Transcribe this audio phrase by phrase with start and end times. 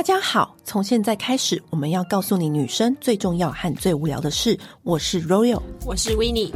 [0.00, 4.58] 大家好，从现在开始，我们要告诉你女生最重要和最无聊的事。
[4.82, 6.50] 我是 Royal，我是 Winnie。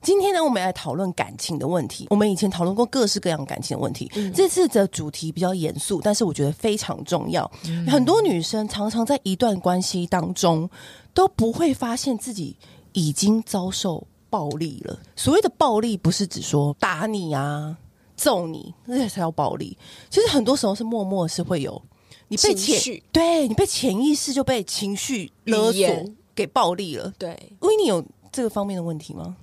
[0.00, 2.06] 今天呢，我们来讨论感情的问题。
[2.10, 7.50] 我们以前讨论过各式各样感情的问题，嗯、这次的主题比较严肃，但是我觉得非常重要。
[7.66, 10.70] 嗯、很多女生常常在一段关系当中
[11.12, 12.56] 都不会发现自己
[12.92, 14.06] 已经遭受。
[14.32, 14.98] 暴力了。
[15.14, 17.76] 所谓的暴力，不是指说打你啊、
[18.16, 19.76] 揍你，那才叫暴力。
[20.08, 21.80] 其实很多时候是默默是会有
[22.28, 25.86] 你被潜，情绪对你被潜意识就被情绪勒索
[26.34, 27.12] 给暴力了。
[27.18, 29.36] 对，因为你有这个方面的问题吗？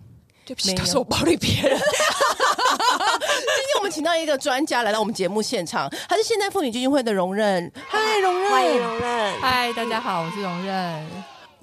[0.43, 1.77] 对不起，都是我暴力别人。
[1.79, 7.71] 今天我们请到一个专家来到我们节目现场，他是现代妇女基金会的荣任。
[7.87, 9.39] 嗨，荣任，欢迎荣任。
[9.39, 11.07] 嗨，大家好，我是荣任。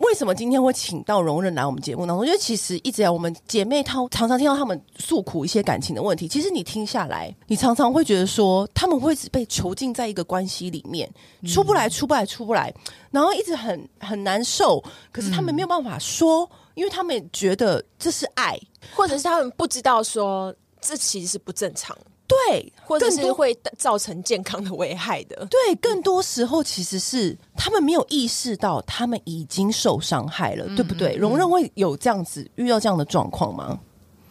[0.07, 2.17] 为什么今天会请到容任来我们节目呢？
[2.17, 6.29] 我觉得其实一直来我们姐妹她常常听到他们诉苦一些感情的问题。
[6.29, 11.11] 其实你听下来，你常常会觉得说，他们会被囚禁在一个关系里面，
[11.47, 12.73] 出不来，出不来，出不来，
[13.11, 14.83] 然后一直很很难受。
[15.11, 18.59] 可是他们没有办法说，因为他们觉得这是爱，
[18.95, 21.97] 或者是他们不知道说这其实是不正常。
[22.29, 25.47] 对，或者是会造成健康的危害的。
[25.51, 31.17] 对，更多时候其实是他们没有意识到他们已经受伤害了，嗯、对不对？
[31.17, 33.79] 荣任会有这样子遇到这样的状况吗？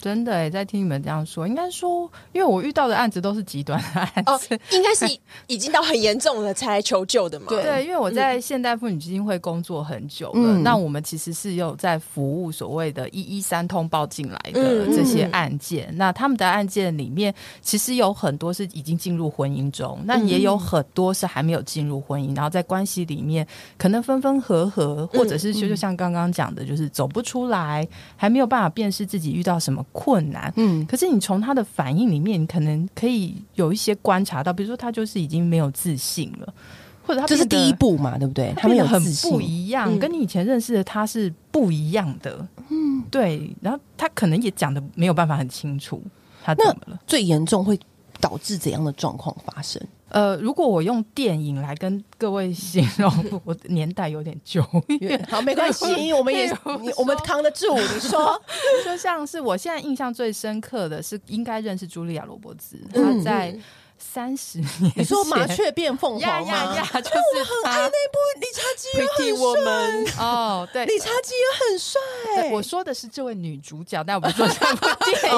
[0.05, 5.03] 真的哎，在听你们这样说，应该说，因为我遇到的案子都是极端的案子，哦、应该是
[5.47, 7.47] 已经到很严重了才来求救的嘛。
[7.49, 15.87] 对，因为我在现代妇女基金会工作很久了，嗯、那我们其实是有在服务所谓的“一一三”通报进来的这些案件。
[15.89, 17.33] 嗯、那他们的案件里面，
[17.63, 36.53] 其实有很多是已经进入婚姻中，那也有很多是还没有进入婚姻，然后在关系里面可能分分合合，或者是就就像刚刚讲的，就是走不出来，还没有办法辨识自己遇到什么困难，嗯，可是你从他的反应里面，你可能可以有一些观察到，比如说他就是已经没有自信了，
[37.01, 38.53] 或者他这是第一步嘛，对不对？
[38.57, 43.49] 他们有很不一样，嗯、跟你以前认识的他是不一样的，嗯，对。
[43.61, 46.03] 然后他可能也讲的没有办法很清楚，
[46.43, 46.99] 他怎么了？
[47.07, 47.79] 最严重会
[48.19, 49.81] 导致怎样的状况发生？
[50.15, 53.11] 呃，如果我用电影来跟各位形容，
[53.43, 54.63] 我年代有点久
[55.01, 56.49] 远， 好，没关系，我们也
[56.97, 57.75] 我们扛得住。
[57.75, 58.41] 你说，
[58.85, 63.51] 就像是我现在印象最深刻的是，应该认识茱莉亚·罗伯兹，她在。
[63.51, 63.63] 嗯
[63.97, 66.27] 三十年，你说麻雀变凤凰吗？
[66.27, 67.01] 呀呀呀！
[67.01, 72.49] 就是我很爱那部理查基尔很帅哦，对，理查基尔很帅。
[72.51, 75.31] 我说的是这位女主角，但我不说这部 电影。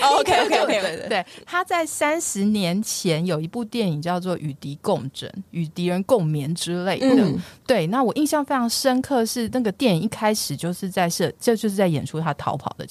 [0.00, 7.26] OK OK OK，对，她在三十年前有一部电影叫做《与敌共枕》，与敌人共眠之类的。
[7.66, 12.86] 对，那我印象非常深刻是那个电影一开始就是在设，这就是在演出他逃跑的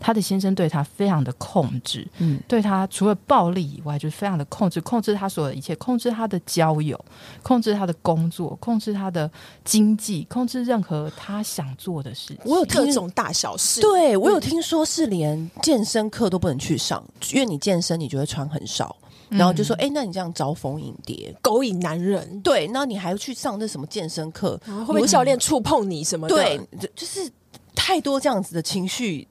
[0.00, 6.98] 他的先生对他非常的控制，嗯，对他除了暴力以外，就是非常的控制，控制他所有的一切，控制他的交友，
[7.42, 9.30] 控制他的工作，控制他的
[9.64, 12.38] 经济，控制任何他想做的事情。
[12.44, 17.02] 我有各种大小事，对，我有听说是连健身课都不能去上，
[17.32, 18.96] 因为你健身你就会穿很少，
[19.28, 26.34] 然后就说，哎、嗯欸，那你这样招蜂引蝶，勾引男人，对，那你还要去上那什么健身课，会不会教练触碰你什么的？
[26.34, 26.60] 对，
[26.94, 27.30] 就是
[27.74, 29.26] 太多这样子的情绪。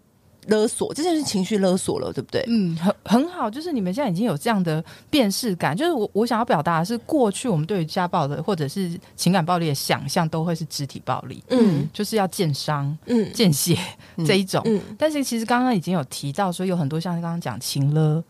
[0.47, 2.43] 勒索，这就是情绪勒索了，对不对？
[2.47, 5.75] 嗯，很很好，就是你们现在已经有这样的辨识感。
[5.75, 13.77] 就是我我想要表达的是，过去我们对于家暴的或者是情感暴力的想象，都会是肢体暴力，嗯，就是要见伤、嗯，见血
[14.25, 14.61] 这一种。
[14.65, 18.23] 嗯，但是其实刚刚已经有提到说，有很多像刚刚讲情勒。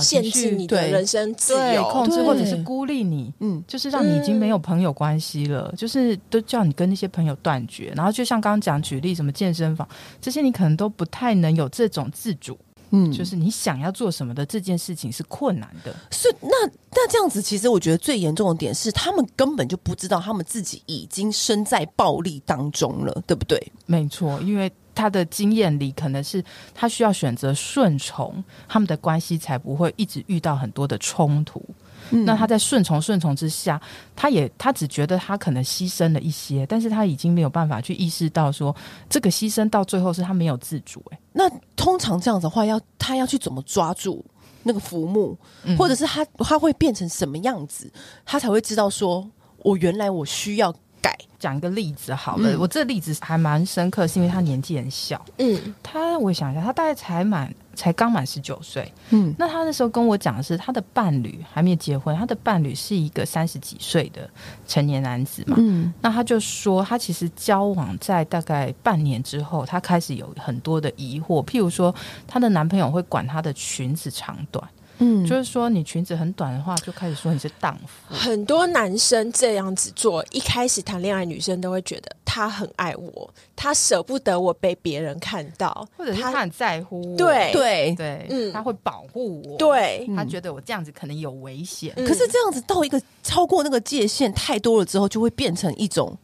[0.00, 7.92] 限制你的人生自由，控制或者是孤立你，嗯，就是让你已经没有朋友关系了，嗯、就是都叫你跟那些朋友断绝。
[7.96, 9.88] 然后就像刚刚讲举例，什么健身房
[10.20, 12.58] 这些，你可能都不太能有这种自主，
[12.90, 15.94] 嗯，就是你想要做什么的这件事情是困难的。
[16.10, 23.72] 是那那这样子，其实我觉得最严重的点是，他们根本就不知道他们自己已经身在暴力当中了，对不对？
[23.86, 24.70] 没错，因为。
[24.94, 26.42] 他的经验里，可能是
[26.74, 31.62] 他需要选择顺从，他们的关系才不会一直遇到很多的冲突。
[32.10, 33.80] 嗯、那他在顺从顺从之下，
[34.14, 38.74] 他也他只觉得他可能牺牲了一些，但是他已经没有办法去意识到说，
[39.08, 41.02] 这个牺牲到最后是他没有自主。
[41.10, 44.22] 哎，那通常这样子的话，要他要去怎么抓住
[44.62, 47.90] 那个浮木，嗯、或者是他他会变成什么样子，
[48.26, 49.26] 他才会知道说，
[49.62, 50.74] 我原来我需要。
[51.04, 55.22] 改讲一个例子好了，嗯、我这例子还蛮深刻，是因为他年纪很小。
[55.36, 57.54] 嗯，他我想一下，他大概才满。
[57.76, 64.30] 才刚满十九岁，嗯，那他那时候跟我讲的是，他的伴侣还没有结婚，他的伴侣是一个三十几岁的
[64.64, 71.92] 成年男子嘛，嗯，那他就说，他其实交往在大概半年之后，他开始有很多的疑惑，譬如说，
[72.28, 74.64] 他的男朋友会管他的裙子长短。
[74.98, 78.14] 嗯，就是说你裙子很短的话，就开始说你是荡妇。
[78.14, 87.16] 很多男生这样子做，一开始谈恋爱，女生都会觉得他很爱我，他舍不得我被别人看到，或者是他很在乎我。
[87.16, 89.58] 对对对，嗯，他会保护我。
[89.58, 91.92] 对，他觉得我这样子可能有危险。
[91.96, 96.16] 嗯，可是这样子到一个超过那个界限太多了之后，就会变成一种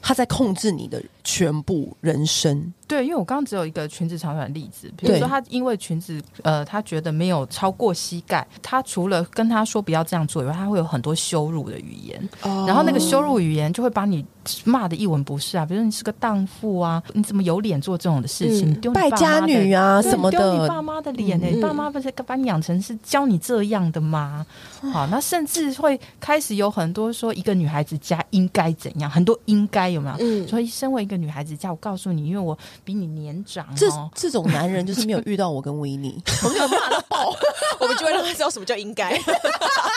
[0.00, 2.72] 他在控制你的全部人生。
[2.86, 14.22] 对，因为我刚刚只有一个裙子长短的例子，比如说他因为裙子，呃，他觉得没有超过膝盖，他除了跟他说不要这样做以外，他会有很多羞辱的语言，哦、然后那个羞辱语言就会把你
[14.64, 18.78] 骂的一文不值啊，比如说你是个荡妇啊，你怎么有脸做这种的事情？
[18.84, 21.54] 嗯、败家女啊什么的，丢你爸妈的脸呢、欸？
[21.54, 24.44] 嗯、爸妈不是把你养成是教你这样的吗？
[24.82, 30.16] 嗯、好，那甚至会开始有很多说一个女孩子家应该怎样，很多应该有没有？
[30.20, 32.58] 嗯，所以身为一个女孩子家，我告诉你，因为我。
[32.84, 37.32] 比你年长、哦，这这种男人就是没有遇到我跟维尼， 我们就骂他爆，
[37.78, 39.16] 我们就会让他知道什么叫应该。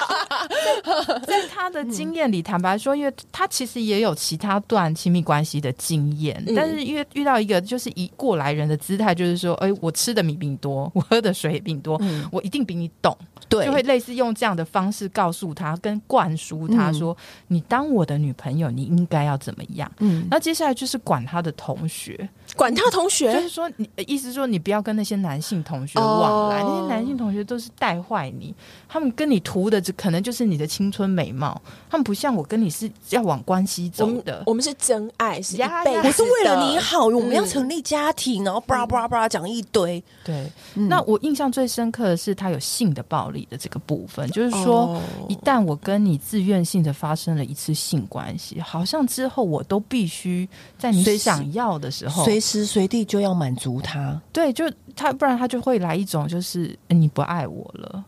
[1.26, 13.18] 在他的经验里，坦白说，因为他其实也有其他段亲密关系的经验，嗯、但是因为遇到一个就是以过来人的姿态，就是说，哎，我吃的米比你多，我喝的水也比你多，嗯、我一定比你懂，
[13.50, 19.92] 对，就会类似用这样的方式告诉他，跟灌输他说，嗯、你当我的女朋友，你应该要怎么样？
[20.00, 28.54] 嗯，那接下来就是管他的同学，管他同学，就是说，你意思说，你不要跟那些男性同学往来，哦、那些男性同学都是带坏你，
[28.88, 40.04] 他们跟你图的，只可能就是你的青春美貌，他们不像我跟你是要往关系走的，我们是真爱，是呀，我是为了你好，我们要成立家庭，然后巴拉巴拉巴拉讲一堆。
[40.24, 50.48] 对，那我印象最深刻的是他有性的暴力的这个部分，就是说，一旦我跟你自愿性的发生了一次性关系，好像之后我都必须
[50.78, 54.22] 在你想要的时候，随时随地就要满足他。
[54.32, 58.06] 对，就他，不然他就会来一种就是你不爱我了。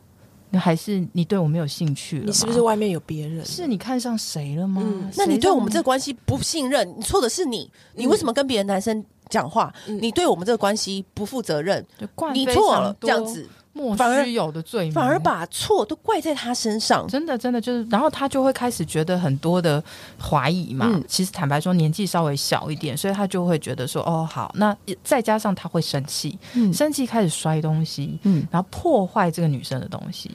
[0.54, 2.26] 还是你对我没有兴趣了？
[2.26, 3.46] 你是不是外面有别人？
[3.46, 4.82] 是你看上谁了吗？
[4.84, 7.70] 嗯、那你对我们这关系不信任，你错的是你。
[7.96, 9.74] 你为什么跟别的男生讲话？
[9.88, 11.86] 嗯、你对我们这个关系不负责任，
[12.34, 13.48] 你错了，这样子。
[13.74, 17.08] 莫须有的罪名，反而把错都怪在他身上。
[17.08, 19.84] 真的，真的就是，然后他就会开始觉得很多的
[20.20, 20.88] 怀疑嘛。
[20.90, 30.32] 嗯、其实坦白说，年纪稍微小一点，所以他就会觉得说，哦，好，那再加上他会生气，嗯、生气开始摔东西，嗯，然后破坏这个女生的东西。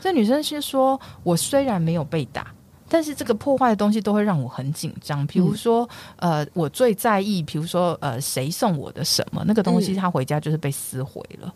[0.00, 2.52] 这女生是说，我虽然没有被打，
[2.90, 5.24] 但是这个破坏的东西都会让我很紧张。
[5.26, 11.54] 比如说，嗯、呃，我最在意，比如说，呃，谁送我的什么那个东西，他回家就是被撕毁了。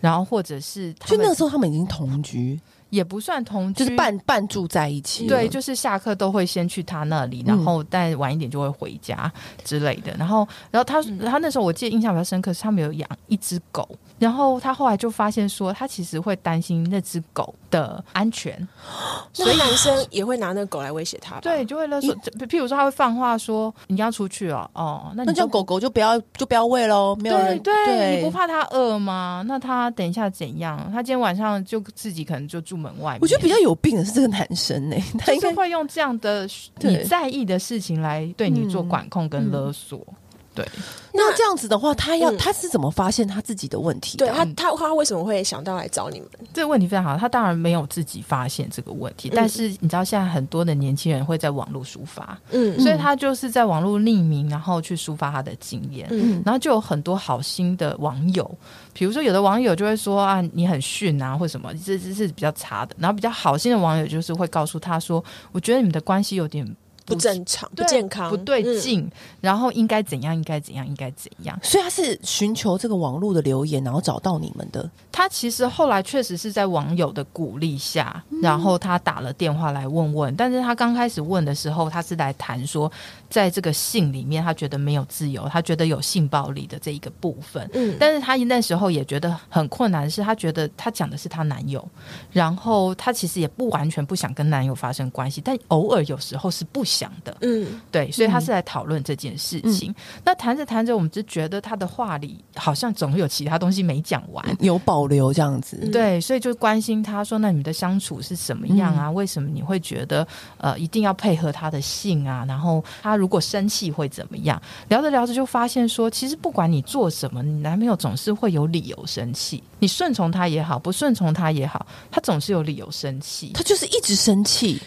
[0.00, 5.26] 然后，或者是，就那个时候他们已经同居，也不算同居，就是半半住在一起。
[5.26, 9.30] 对，就是下课都会先去他那里，然后但晚一点就会回家
[9.62, 10.10] 之类的。
[10.18, 13.86] 然后，然后他他那时候我记得印象比较深刻，是他们有养一只狗。
[14.20, 18.54] 然后他后来就发现说，他其实会担心那只狗的安全，
[19.32, 21.40] 所以男生也会拿那个狗来威胁他。
[21.40, 22.14] 对，就会勒索。
[22.46, 29.42] 譬如说，他会放话说：“你要出去哦，哦，那那叫狗狗就不要就不要喂喽。”没有人对，对，你不怕他饿吗？
[29.46, 30.78] 那他等一下怎样？
[30.92, 33.16] 他今天晚上就自己可能就住门外。
[33.22, 36.46] 我觉得比较有病的是这个男生呢，他应该会用这样的
[36.80, 39.98] 你在意的事情来对你做管控跟勒索。
[39.98, 40.16] 嗯嗯
[40.52, 40.68] 对，
[41.12, 44.26] 那这样子的话，他要、嗯、他是怎么发现他自己的问题的？
[44.26, 46.28] 对他，他他为什么会想到来找你们？
[46.52, 58.50] 这个问题非常好，他当然没有自己发现这个问题，嗯、但是你知道现在很多的年轻人会在网络抒发，嗯，所以他就是在网络匿名，然后去抒发他的经验，嗯，然后就有很多好心的网友，
[58.92, 66.66] 比如说有的网友就会说啊，你很逊啊，或什么，这这是比较差的，然后比较好心的网友就是会告诉他说，我觉得你们的关系有点。
[67.04, 70.34] 不正常，不健康，不对劲，嗯、然后应该怎样？
[70.34, 70.86] 应该怎样？
[70.86, 71.58] 应该怎样？
[71.62, 74.88] 所以他是寻求这个网络的留言，然后找到你们的。
[75.10, 80.34] 他其实后来确实是在网友的鼓励下，嗯、然后他打了电话来问问。
[80.36, 82.90] 但是他刚开始问的时候，他是来谈说，
[83.30, 87.66] 在这个性里面，他觉得没有自由，他觉得有性暴力的这一个部分。
[87.72, 91.82] 嗯，但是他那时候也觉得很困难，是他觉得他讲的是他男友，
[92.30, 96.84] 然后他其实也不完全不想跟男友发生关系，但偶尔有时候是不。
[96.90, 97.36] 想的。
[97.42, 99.92] 嗯，对，所以他是来讨论这件事情。
[99.92, 99.94] 嗯、
[100.24, 105.88] 那谈着谈着，我们就觉得他的话里好像总有其他东西没讲完，有保留这样子。
[105.92, 109.06] 对，所以就关心他说：“那你们的相处是什么样啊？
[109.06, 110.26] 嗯、为什么你会觉得
[110.58, 112.44] 呃一定要配合他的性啊？
[112.48, 119.62] 然后他如果生气会怎么样？”聊着聊着就发现说，其实不管你做什么，你男朋友总是会有理由生气。
[119.78, 123.50] 你顺从他也好，不顺从他也好，他总是有理由生气。
[123.52, 124.80] 他就是一直生气，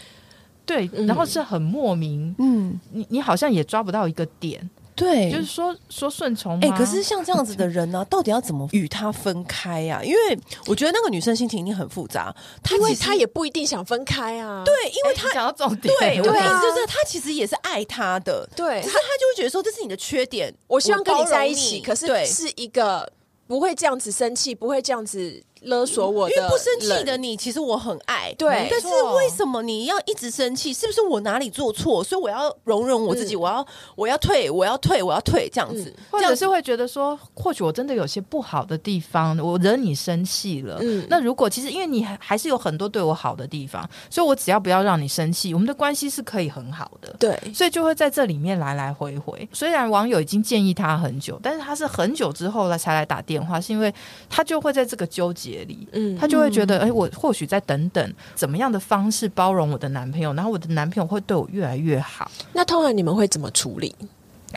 [0.65, 2.33] 对，然后是很莫名。
[2.39, 4.69] 嗯，你你好像也抓不到一个点。
[4.95, 6.59] 对，就是说说顺从。
[6.59, 10.03] 哎、欸，可是像这样子的人呢、啊， 到底要怎么与他分开呀、啊？
[10.03, 14.63] 因为我觉得那个女生心情一定很复杂，她因为她也不一定想分开啊。
[14.65, 15.93] 对，因为她想要重点。
[15.99, 18.47] 对，我的意思就是，她其实也是爱他的。
[18.55, 23.11] 对，可是她就会觉得说，这是你的缺点，我希望跟你在一起，可是对是一个
[23.47, 25.43] 不会这样子生气，不会这样子。
[25.63, 28.33] 勒索我的，因为不生气的你，其实我很爱。
[28.37, 30.73] 对，但是为什么你要一直生气？
[30.73, 32.03] 是不是我哪里做错？
[32.03, 40.77] 所以我要容忍我自己，嗯、我要我要退，我要退，我要退，这样子，嗯、或者是会觉得说，或许我真的有些不好的地方，我惹你生气了。
[40.81, 47.15] 嗯，那如果其实因为你还是有很多对我好的地方，所以我只要不要让你生气，我们的关系是可以很好的。
[47.19, 49.47] 对，所以就会在这里面来来回回。
[49.53, 53.93] 虽然网友已经建议他很久，但是他是很久之后了才来打电话，是因为
[54.29, 56.27] 他就会在这个纠结里，嗯，他。
[56.27, 62.31] 就会觉得，哎，我或许再等等，怎么样的方式包容我的男朋友，然后我的男朋友会对我越来越好。
[62.53, 63.95] 那通常你们会怎么处理？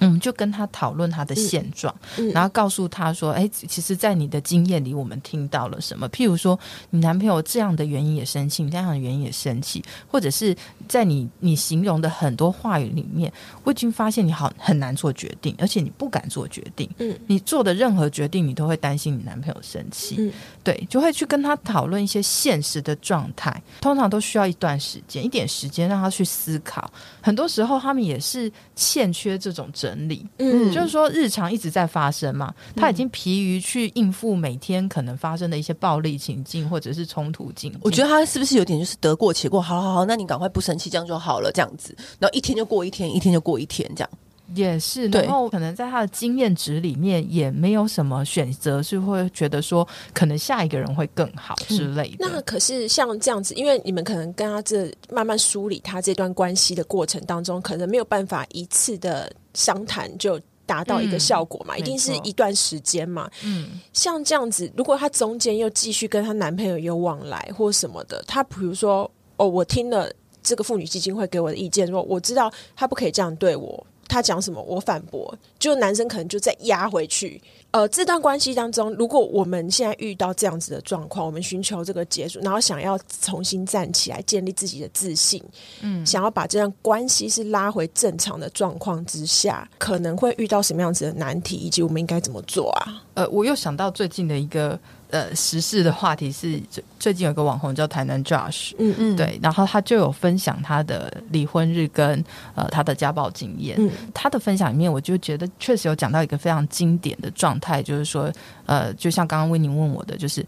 [0.00, 6.08] 嗯，就跟他讨论他的现状，嗯嗯、然后告诉他说：“哎，其实，在你的经验里，我们听到了什么？
[6.10, 6.58] 譬如说，
[6.90, 10.54] 你男朋友这样的原因也生气，你这样的原因也生气，或者是
[10.88, 13.32] 在你你形容的很多话语里面，
[13.64, 16.88] 我已经发现你好很难做决定，而且你不敢做决定。
[16.98, 20.16] 嗯，你做的任何决定，你都会担心你男朋友生气。
[20.18, 26.90] 嗯，对，就会去跟他讨论一些现实的状态，通常都需要一段时间，一点时间让他去思考。
[27.22, 37.72] 很多时候，他们也是欠缺这种。”整理，嗯，就是说日常一直在发生嘛，他已经疲于去应付每天可能发生的一些暴力情境或者是冲突境。
[37.82, 39.60] 我觉得他是不是有点就是得过且过？
[39.60, 44.10] 好好好，那你赶快不生气，这样就好了，这样子，然后一天就过一天，一天就过一天，这样。
[44.54, 52.28] 也是，然后可能在他的经验值里面也没有什么选择，是会觉得说可能下一个人会更好之类的。
[52.28, 63.28] 嗯、那可是像这样子，因为你们可能跟他这慢慢梳理他这段关系的过程当中，可能没有办法一次的商谈就达到一个效果嘛，嗯、一定是一段时间嘛。
[63.44, 70.10] 嗯，像这样子，如果她中间又继续跟她男朋友有往来或什么的，她比如说哦，我听了
[70.42, 73.86] 这个妇女基金会给我的意见，说我知道她不可以这样对我。
[74.08, 77.40] 他讲什么，我反驳，就男生可能就再压回去。
[77.72, 85.42] 呃，这段关系当中，如果我们现在遇到这样子的状况，我们寻求这个结束，然后想要重新站起来，建立自己的自信，
[85.82, 93.02] 嗯，想要把这段关系是拉回正常的状况之下，可能会遇到什么样子的难题，以及我们应该怎么做啊？
[93.14, 94.78] 呃，我又想到最近的一个。
[95.10, 103.76] 呃，时事的话题是最最近有个网红叫台南 Josh，嗯嗯，对，然后他就有分享他的离婚日跟呃他的家暴经验。
[103.78, 108.32] 嗯，他的分享里面，我就觉得确实有讲到一个非常经典的状态，就是说，
[108.66, 110.44] 呃，就像刚刚威宁问我的，就是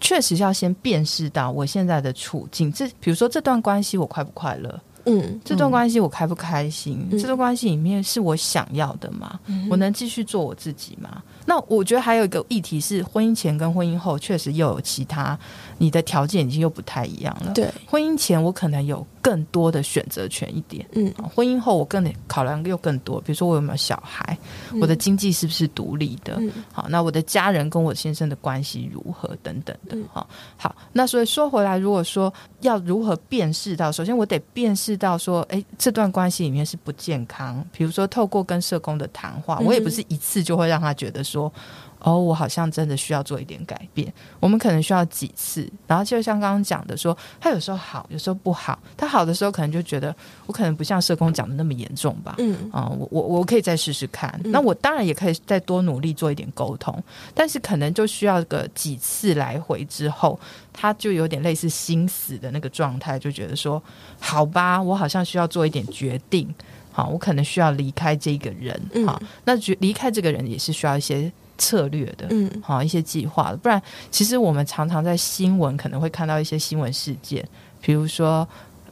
[0.00, 4.80] 确实要先辨识到我现在的处境，这比如说这段关系我快不快乐？
[5.04, 7.08] 嗯，这段关系我开不开心？
[7.10, 9.40] 嗯、这段关系里面是我想要的吗？
[9.46, 11.20] 嗯、我能继续做我自己吗？
[11.46, 15.38] 那我觉得还有一个议题是，婚姻前跟婚姻后确实又有其他，
[15.78, 17.52] 你的条件已经又不太一样了。
[17.52, 24.36] 对，婚姻前我可能有更多的选择权一点，嗯，婚姻后我更得考量又更多，比如说我有没有小孩，
[24.72, 41.24] 嗯、我的经济是不是独立的，嗯、好，那我的家人跟我先生的关系如何等等的，好、嗯，好，那所以说回来，如果说要如何辨识到，首先我得辨识到说，哎，这段关系里面是不健康，比如说透过跟社工的谈话，我也不是一次就会让他觉得。
[41.32, 41.52] 说
[41.98, 44.12] 哦，我好像真的需要做一点改变。
[44.40, 48.76] 我们可能需要几次，然后就像刚刚讲的说，他有时候好，有时候不好。
[48.96, 50.14] 他好的时候，可能就觉得
[50.46, 52.34] 我可能不像社工讲的那么严重吧。
[52.38, 54.28] 嗯啊、呃，我我我可以再试试看。
[54.44, 57.00] 嗯、那我当然也可以再多努力做一点沟通，
[57.34, 60.38] 但是可能就需要个几次来回之后，
[60.72, 63.80] 他就有点类似心死的那个状态，就觉得说
[64.18, 66.52] 好吧，我好像需要做一点决定。
[66.92, 68.80] 好，我可能需要离开这个人。
[69.06, 72.26] 好，嗯、那离离开这个人也是需要一些策略的。
[72.30, 73.56] 嗯，好，一些计划的。
[73.56, 73.80] 不然，
[74.10, 77.46] 其实我们常常在新闻可能会看到一些新闻事件，
[77.80, 78.46] 比如说，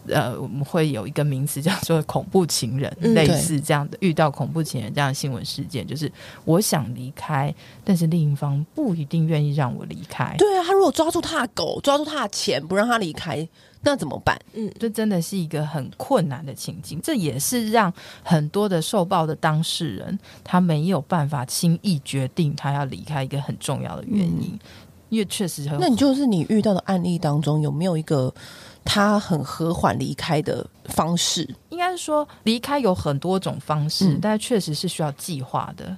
[0.09, 6.11] 呃，我们会有一个名词叫做“恐怖情人”，嗯、类似这样的，遇到恐怖情人这样的新闻事件，就是
[6.45, 7.55] 我想离开，
[7.85, 10.35] 但是另一方不一定愿意让我离开。
[10.39, 13.47] 对啊，他如果抓住他的狗，抓住他的钱，不让他离开。
[13.83, 14.39] 那怎么办？
[14.53, 24.59] 嗯，这真的是一个很困难的情境，这也是让很多的受暴的当事人他没有办法轻易决定他要离开一个很重要的原因，嗯、
[25.09, 25.79] 因为确实很。
[25.81, 28.33] 那你就是你遇到的案例当中有没有一个
[28.85, 31.49] 他很和缓离开的方式？
[31.71, 35.97] 应该是说离开有很多种方式，嗯、但确实是需要计划的。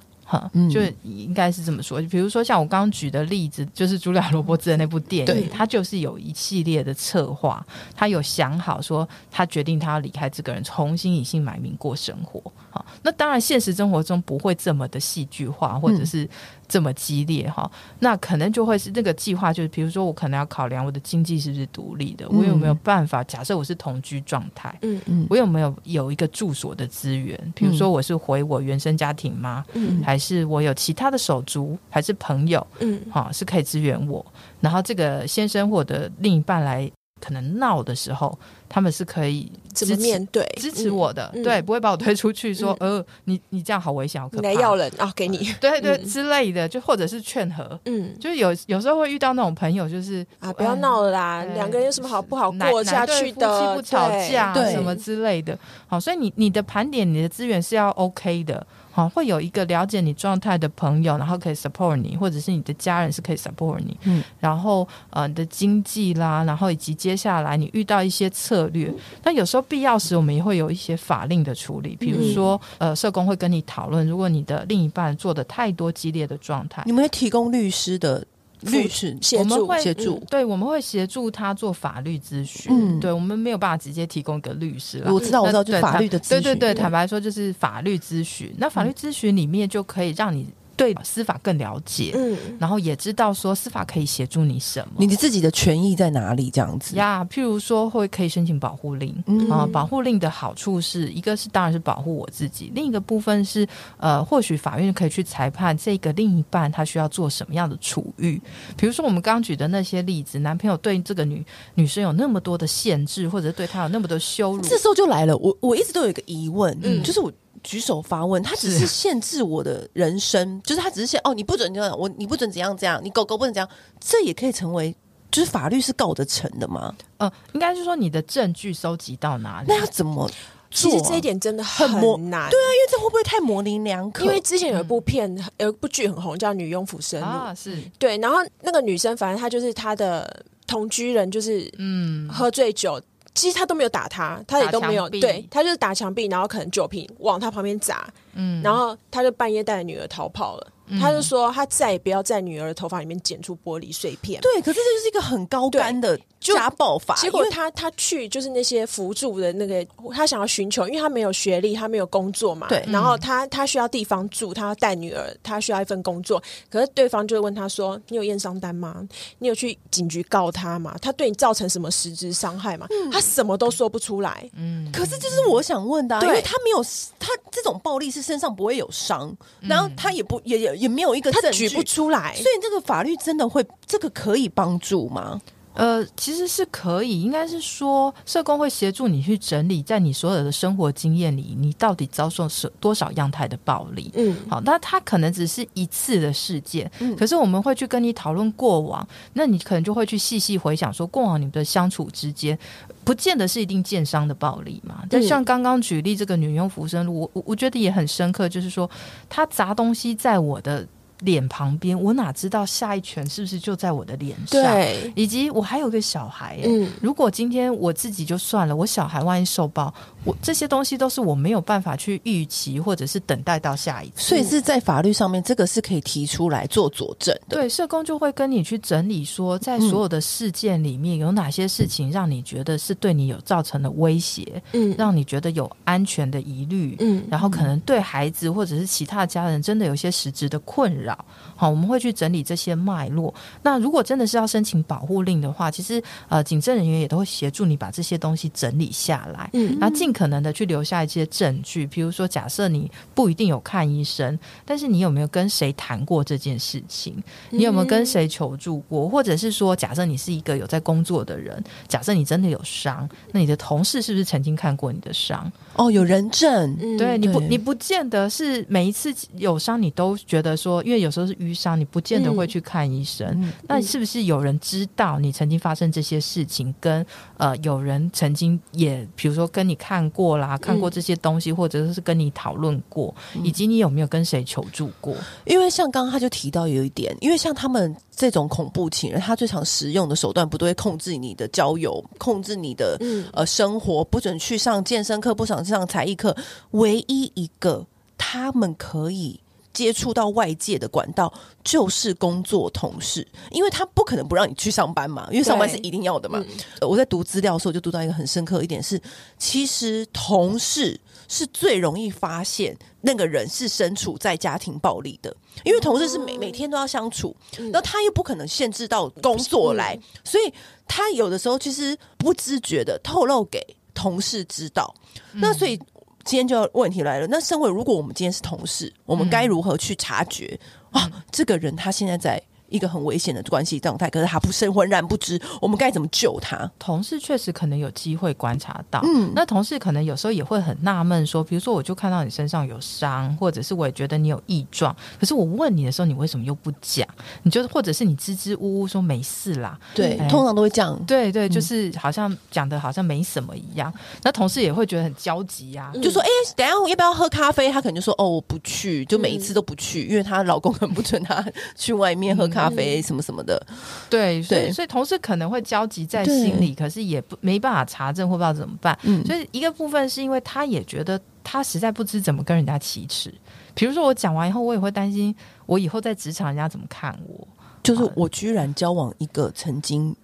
[0.53, 2.01] 嗯，就应该是这么说。
[2.03, 12.41] 比如说，像我刚刚举的例子，就是茱莉亚·罗伯兹的那部电影，对他就是有一系列的策划，他有想好说，他决定他要离开这个人，重新隐姓埋名过生活。
[12.69, 16.29] 好，那当然现实生活中不会这么的戏剧化，或者是。
[16.67, 23.23] 这么激烈哈，那可能就会是那个计划，就是比如说我可能要考量我的经济是不是独立的，嗯、我有没有办法？
[23.25, 27.39] 假设我是同居状态，嗯嗯，我有没有有一个住所的资源？
[27.55, 29.63] 比如说我是回我原生家庭吗？
[29.73, 32.65] 嗯，还是我有其他的手足，还是朋友？
[32.79, 34.25] 嗯，哈，是可以支援我。
[34.59, 36.89] 然后这个先生或者另一半来
[37.23, 38.37] 可能闹的时候。
[38.69, 40.43] 他们是可以怎么面对？
[40.57, 54.71] 支持我的，嗯、对，不会把我推出去说，嗯、呃，你你这样好危险，好可怕，你来要人啊，给你，对对、嗯、之类的，就或者是劝和，嗯，就是有有时候会遇到那种朋友，就是啊，不要闹了啦，两、嗯、个人有什么好不好过下去的，夫妻不吵架，对。
[54.71, 68.69] 什么之类的，好，所以你你的盘点，你的资源是要 OK 的，好，会有一个了解你状态的朋友，然后可以 support 你，或者是你的家人是可以 support 你，嗯，然后呃，你的经济啦，然后以及接下来你遇到一些策。
[68.73, 68.91] 略，
[69.23, 78.25] 那有时候必要时，我们也会有一些法令的处理，比如说，呃，社工会跟你讨论，如果你的另一半做的太多激烈的状态，你们会提供律师的
[78.71, 86.55] 律师协助协助，对，我们会协助他做法律咨询，嗯，对，我们没有办法直接提供一个律师了，我知道，我知道，就法律的咨询，对对。
[86.55, 90.47] 对，坦白说就是法律咨询，那法律咨询里面就可以让你。
[90.83, 96.49] 对司法更了解，嗯，然后也知道说司法可以协助你什么，你的自己的权益在哪里？
[96.51, 103.65] 这样子呀，譬如说会可以申请保护令，嗯啊，保护令的好处是一个是当然是保护我自己，另一个部分是
[103.97, 108.41] 呃，或许法院可以去裁判这个另一半他需要做什么样的处遇。
[108.75, 117.31] 比如说我们刚举的那些例子，男朋友对这个女女生有那么多的限制，或者对她有那么多羞辱，这时候就来了，我我一直都有一个疑问，嗯，就是我。
[117.63, 123.67] 举手发问，他只是限制我的人生，是 就是他只是限哦，你不准这样，我你不准怎样怎样，你狗狗不能这样，
[123.99, 124.93] 这也可以成为，
[125.31, 126.93] 就是法律是告得成的吗？
[127.17, 129.67] 呃，应该是说你的证据收集到哪里？
[129.69, 130.29] 那要怎么
[130.69, 130.93] 做啊？
[130.93, 131.89] 其实这一点真的很
[132.29, 134.25] 难，很，对啊，因为这会不会太模棱两可？
[134.25, 143.01] 因为之前有一部片，嗯、有一部剧很红，叫《女佣浮生录》啊，是对，然后那个女生，反正她就是她的同居人，就是嗯，喝醉酒。
[143.33, 150.67] 其实他都没有打他，他也都没有，对，他就是打墙壁，然后可能酒瓶往他旁边砸，嗯，然后他就半夜带着女儿逃跑了。
[150.93, 154.39] 嗯、他就说他再也不要在女儿的头发里面剪出玻璃碎片。
[154.41, 157.15] 对，可是这就是一个很高干的家暴法。
[157.15, 162.67] 结果他他去就是那些辅助的那个，他想要寻求，因为他没有学历，他没有工作嘛。
[162.67, 162.83] 对。
[162.87, 166.41] 然后他他需要地方住，他要带女儿，他需要一份工作。
[166.69, 169.03] 可是对方就会问他说：“你有验伤单吗？
[169.39, 170.95] 你有去警局告他吗？
[171.01, 174.47] 他对你造成什么实质伤害吗？”嗯、他什么都说不出来。
[174.55, 174.91] 嗯。
[174.91, 176.83] 可是这是我想问的、啊，因为他没有
[177.17, 180.82] 他这种暴力是身上不会有伤，嗯、然后他也不也也。
[180.83, 185.41] 也没有一个证据，他举不出来，所以这个法律真的会，这个可以帮助吗？
[185.75, 194.11] 呃，其实是可以，应该是说社工会协助你去整理，在你所有的生活经验里，你到底遭受是多少样态的暴力？
[194.13, 202.55] 嗯，好，那他可能只是一次的事件，嗯，可是我们会去跟你讨论过往，那你可能就会去细细回想，说过往你们的相处之间，
[203.03, 205.03] 不见得是一定建商的暴力嘛。
[205.09, 208.89] 但像刚刚举例这个女佣浮生录，我我我觉得也很深刻，就是说
[209.29, 210.87] 他砸东西在我的。
[211.23, 214.61] 脸旁边，我哪知道下一拳是不是就在我的脸上？
[214.61, 224.21] 对，以及我还有个小孩，嗯，如果今天我自己就算了，我小孩万一受暴，我这些东西都是我没有办法去预期或者是等待到下一次。
[224.21, 227.57] 所以是在法律上面，这个是可以提出来做佐证的。
[227.57, 241.12] 对，社工就会跟你去整理说，在所有的事件里面有哪些事情让你觉得是对你有造成的威胁，嗯，让你觉得有安全的疑虑，嗯，然后可能对孩子或者是其他家人真的有些实质的困扰。
[241.55, 243.33] 好，我们会去整理这些脉络。
[243.61, 251.85] 那如果真的是要申请保护令的话，其实呃，警政人员也都会协助你把这些东西整理下来，嗯，然后尽可能的去留下一些证据。
[251.85, 257.15] 比如说，假设你不一定有看医生，但是你有没有跟谁谈过这件事情？
[257.51, 259.07] 你有没有跟谁求助过？
[259.07, 265.51] 或者是说，假设你是一个有在工作的人，假设你真的有伤，那你的同事是不是曾经看过你的伤？
[265.75, 271.02] 哦，有人证，对，你不，你不见得是每一次有伤你都觉得说，因为。
[271.03, 273.27] 有时候是淤伤，你不见得会去看医生。
[273.39, 276.73] 嗯、那是不是有人知道你曾经发生这些事情？
[276.79, 277.05] 跟
[277.37, 283.13] 呃，有人曾经也比如说跟你看过啦，看过这些东西，嗯、或者是跟你讨论过，
[283.43, 285.15] 以及你有没有跟谁求助过？
[285.45, 296.35] 因为像刚刚他就提到有一点，因为像他们这种恐怖情人，他最常使用的手段不都会控制你的交友，控制你的、嗯、呃生活，不准去上健身课，不准上才艺课，
[296.71, 297.85] 唯一一个
[298.17, 299.39] 他们可以。
[299.73, 301.33] 接触到外界的管道
[301.63, 306.39] 就是工作同事，因为他不可能不让你去上班嘛，因为上班是一定要的嘛。
[306.47, 309.01] 嗯、我在读资料的时候就读到一个很深刻的一点是，
[309.37, 317.35] 其实同事是最容易发现那个人是身处在家庭暴力的，因为同事是每每天都要相处，
[317.71, 320.53] 那、嗯、他又不可能限制到工作来，嗯、所以
[320.87, 323.59] 他有的时候其实不自觉的透露给
[323.95, 324.93] 同事知道，
[325.33, 325.79] 嗯、那所以。
[326.23, 330.59] 今天就要问题来了，那身为如果我们今天是同事，我们该如何去察觉、
[330.91, 331.23] 嗯、啊？
[331.31, 332.41] 这个人他现在在。
[332.73, 336.69] 一个很危险的关系状态，可是他不是浑然不知，我们该怎么救他？
[336.79, 347.07] 同事确实可能有机会观察到，嗯，那同事可能有时候也会很纳闷，说，比如说，我就看到你身上有伤，或者是我也觉得你有异状，可是我问你的时候，你为什么又不讲？
[347.43, 353.93] 你就或者是你支支吾吾说没事啦，对，欸、通常都会这样，对对，就是好像讲的好像没什么一样。
[353.95, 357.71] 嗯、那同事也会觉得很焦急呀、啊，就说，哎、欸，等下我要不要喝咖啡？
[357.71, 361.43] 他可能就说，哦，我不去，就每一次都不去，嗯、因为她老公很不准她
[361.75, 362.62] 去外面喝咖啡，
[363.01, 363.43] 什么什么。
[363.43, 363.61] 的
[364.09, 368.97] 对，所以所以同事可能会焦急在心里，可是也不没办法查证或不知道怎么办。
[369.03, 373.33] 嗯，所以一个部分是因为他也觉得他实在不知怎么跟人家启齿。
[373.73, 377.45] 比如说我讲完以后，我也会担心我以后在职场人家怎么看我，
[377.83, 380.15] 就是我居然交往一个曾经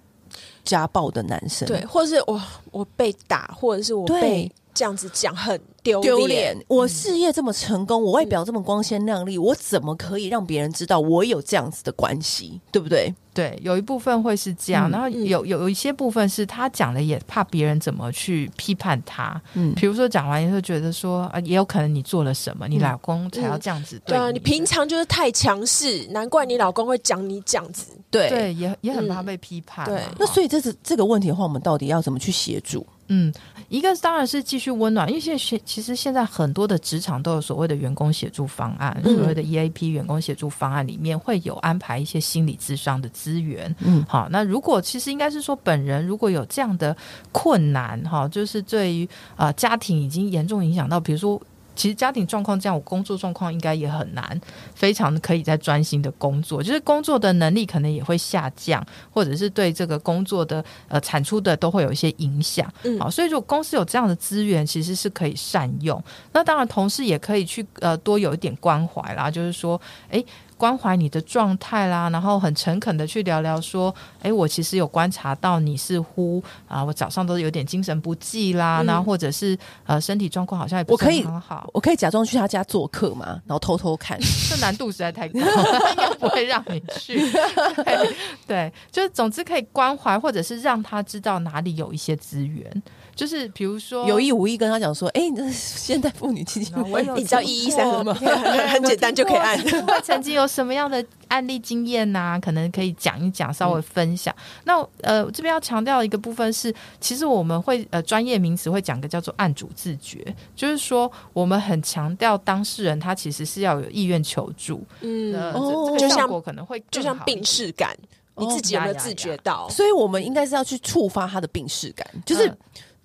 [0.64, 4.50] 家暴的男生，对，或者是我我被打，或者是我被。
[4.80, 6.58] 这样子讲很丢脸。
[6.70, 12.62] 我事业这么成功，我外表这么光鲜亮丽，我怎么可以让别人知道我有这样子的关系？
[12.72, 13.14] 对不对？
[13.34, 19.40] 对，有一部分会是这样，然后有有有一些部分是他讲了，也怕别人怎么去批判他。
[19.54, 24.16] 嗯，比如说讲完以后觉得说啊，也有可能你做了什么，你老公才要这样子对。
[24.16, 27.88] 对啊，你平常就是太强势，难怪你老公会讲你这样子。
[28.10, 29.86] 对对，也也很怕被批判。
[29.86, 32.88] 对，那所以这是这个问题的话，我们到底要怎么去协助？
[33.12, 33.34] 嗯，
[33.70, 43.74] 一个当然是继续温暖，因为现现其实现在很多的职场都有所谓的员工协助方案，嗯、所谓的 EAP 员工协助方案里面会有安排一些心理咨商的资源。
[43.80, 46.96] 嗯，好，那如果其实应该是说，本人如果有这样的
[47.32, 49.06] 困难，哈，就是对于
[49.36, 51.40] 啊、呃、家庭已经严重影响到，比如说。
[51.80, 54.40] 其实家庭状况这样，我工作状况应该也很难，
[54.76, 62.70] 非常可以在专心的工作，就是工作的能力可能也会下降，或者是对这个工作的呃产出的都会有一些影响。
[62.84, 66.04] 嗯，好，所以如果公司有这样的资源，其实是可以善用。
[66.34, 70.26] 那当然，同事也可以去呃多有一点关怀啦，就是说，诶。
[70.60, 84.20] 关怀你的状态啦，然后很诚恳的去聊聊，说，哎，我其实有观察到你似乎啊，我早上都有点精神不济啦，那、嗯、或者是呃身体状况好像也不是很好，我可以，我可以假装去他家做客嘛，然后偷偷看，
[84.50, 87.18] 这难度实在太高， 应该不会让你去。
[87.86, 92.84] 对，对，就是总之可以关怀，或者是让他知道哪里有一些资源。
[93.20, 98.14] 就是比如说有意无意跟他讲说，哎、欸，这现代妇女基金会，你知道一一三吗？
[98.72, 99.60] 很简单就可以按。
[100.02, 102.40] 曾经有什么样的案例经验呐、啊？
[102.40, 104.34] 可能可以讲一讲，稍微分享。
[104.38, 114.82] 嗯、那呃，这边要强调一个部分是，其实我们会呃专业名词会讲个叫做案主自觉，就是说我们很强调当事人他其实是要有意愿求助。
[115.02, 117.94] 嗯，哦，就像可能会就像病识感，
[118.38, 119.68] 你自己有没有自觉到？
[119.68, 122.50] 所以我们应该是要去触发他的病识感，就是。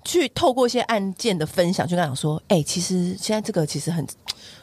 [0.04, 4.06] 嗯去透过一些案件的分享，就跟他讲说：“哎、欸，其实现在这个其实很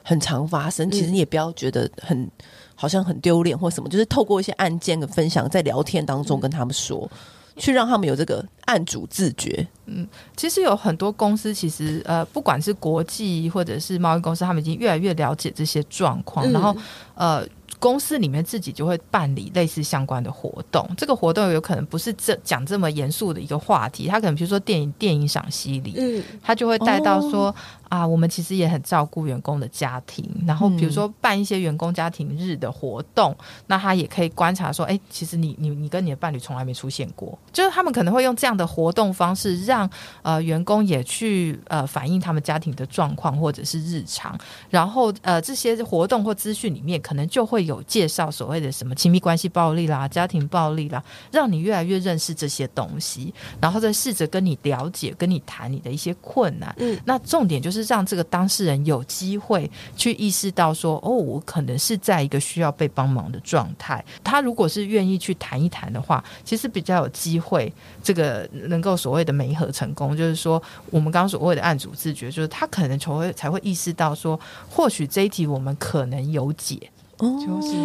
[0.03, 2.29] 很常发生，其实你也不要觉得很
[2.75, 7.09] 好像很丢脸或什么，就是透过一些案件的分享，在聊天当中跟他们说，
[7.57, 16.75] 去让他们有这个案主自觉。”嗯，其实有很多公司，其实呃，不管是国际或者是贸易公司，他们已经越来越了解这些状况，然后
[17.15, 17.45] 呃。
[17.79, 27.47] 公司里面自己就会办理类似相关的活动，这个活动有可能不是这讲这么严肃的一个话题，他可能比如说电影电影赏析礼，嗯，他就会带到说。
[27.47, 27.55] 哦
[27.91, 39.89] 啊，我们其实也很照顾员工的家庭，然后比如说办一些员工家庭日的活动，嗯、那他也可以观察说，哎，其实你你你跟你的伴侣从来没出现过，就是他们可能会用这样的活动方式，让
[40.21, 44.37] 呃员工也去呃反映他们家庭的状况或者是日常，
[44.69, 56.73] 然后呃这些活动或资讯里面可能就会有介绍所谓的什么亲密关系暴力啦、家庭暴力啦，让你越来越认识这些东西，然后再试着跟你了解、跟你谈你的一些困难。
[56.77, 64.03] 嗯，那重点就是让这个当事人有机会去意识到说，哦，我可能是在一个需要被帮忙的状态。
[64.23, 67.71] 他如果是愿意去谈一谈的话，其实比较有机会，
[68.03, 70.15] 这个能够所谓的媒合成功。
[70.15, 76.77] 就是说，我们刚刚所谓的案主自觉，就是他可能才会才会意识到说，或许这一题我们可能有解。
[77.17, 77.75] 就是，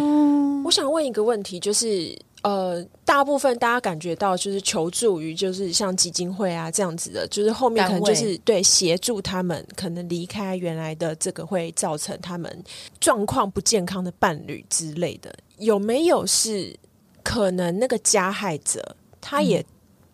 [0.65, 2.17] 我想问一个问题，就是。
[2.43, 12.63] 呃，大部分大家感觉到就是求助于，就是像基金会啊这样子的，就是后面可能就是对协助他们，可能离开原来的这个会造成他们
[13.01, 16.73] 状况不健康的伴侣之类的，有没有是
[17.23, 19.65] 可能那个加害者他也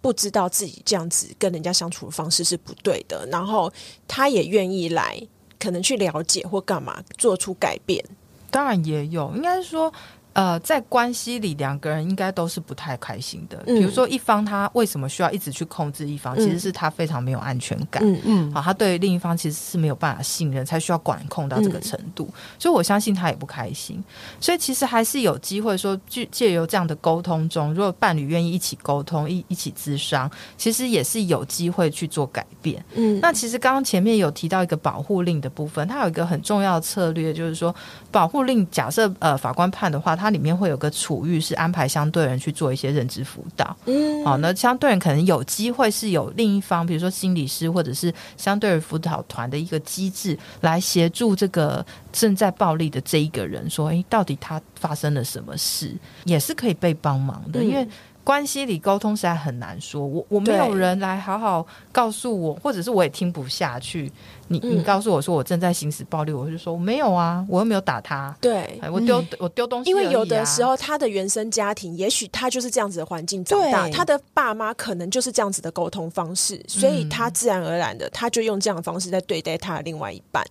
[0.04, 3.72] 不知道自己这样子跟人家相处的方式是不对的，然后
[4.06, 5.18] 他也愿意来，
[5.58, 8.04] 可能去了解或干嘛做出改变？
[8.52, 9.92] 当然也有，应该是说。
[10.34, 13.64] 呃，在关系里，两个人应该都是不太开心的。
[13.68, 18.02] 嗯、比如说，一方他为什么需要一直去控制一方，嗯、其实是他非常没有安全感。
[18.04, 22.28] 嗯嗯，好、嗯，他对另一方其实是没有办法信任，才需要管控到这个程度。
[22.32, 24.04] 嗯、所以我相信他也不开心。
[24.40, 32.84] 所以其实还是有机会说，借借由这样的沟通中，如果伴侣愿意一起沟通，一一起咨商，其实也是有机会去做改变。
[32.96, 37.74] 嗯，那其实刚刚前面有提到一个保护令的部分，它有一个很重要的策略，就是说
[38.10, 43.76] 保护令假设呃法官判的话，它里面会有个处遇，是安排相对人去做一些认知辅导。
[43.86, 57.86] 嗯，好，那相对人可能有机会是有另一方，比如说心理师或者是相对人辅导团的一个机制，来协助这个正在暴力的这一个人，说，诶，到底他发生了什么事，也是可以被帮忙的，嗯、因为。
[58.26, 64.10] 关系里沟通实在很难说，我我没有人来好好告诉我，或者是我也听不下去。
[64.48, 68.36] 你你告诉我说我正在行使暴力，我就说我没有啊，我又没有打他。
[68.42, 69.92] 对，我丢、嗯、我丢东西、啊。
[69.92, 80.44] 因为有的时候他的原生家庭，也许他就是这样子的环境长大，他的爸妈可能就是这样子的沟通方式，所以他自然而然的他就用这样的方式在对待他的另外一半。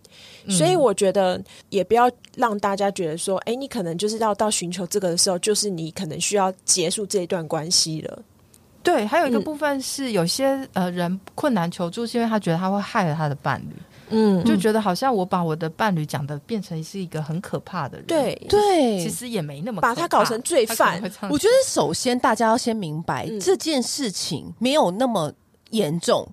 [0.44, 8.22] 嗯、所以我觉得也不要让大家觉得说，哎，你可能就是要到寻求这个的时候，就是你可能需要结束这一段关系了。
[8.82, 13.74] 对，还有一个部分是有些呃人困难求助，是因为他觉得他会害了他的伴侣。
[14.14, 21.00] 嗯，就觉得好像我把我的伴侣讲的变成是一个很可怕的人，对对，其实也没那么把他搞成罪犯。
[21.30, 25.32] 我觉得首先大家要先明白、嗯、这件事情没有那么
[25.70, 26.28] 严重，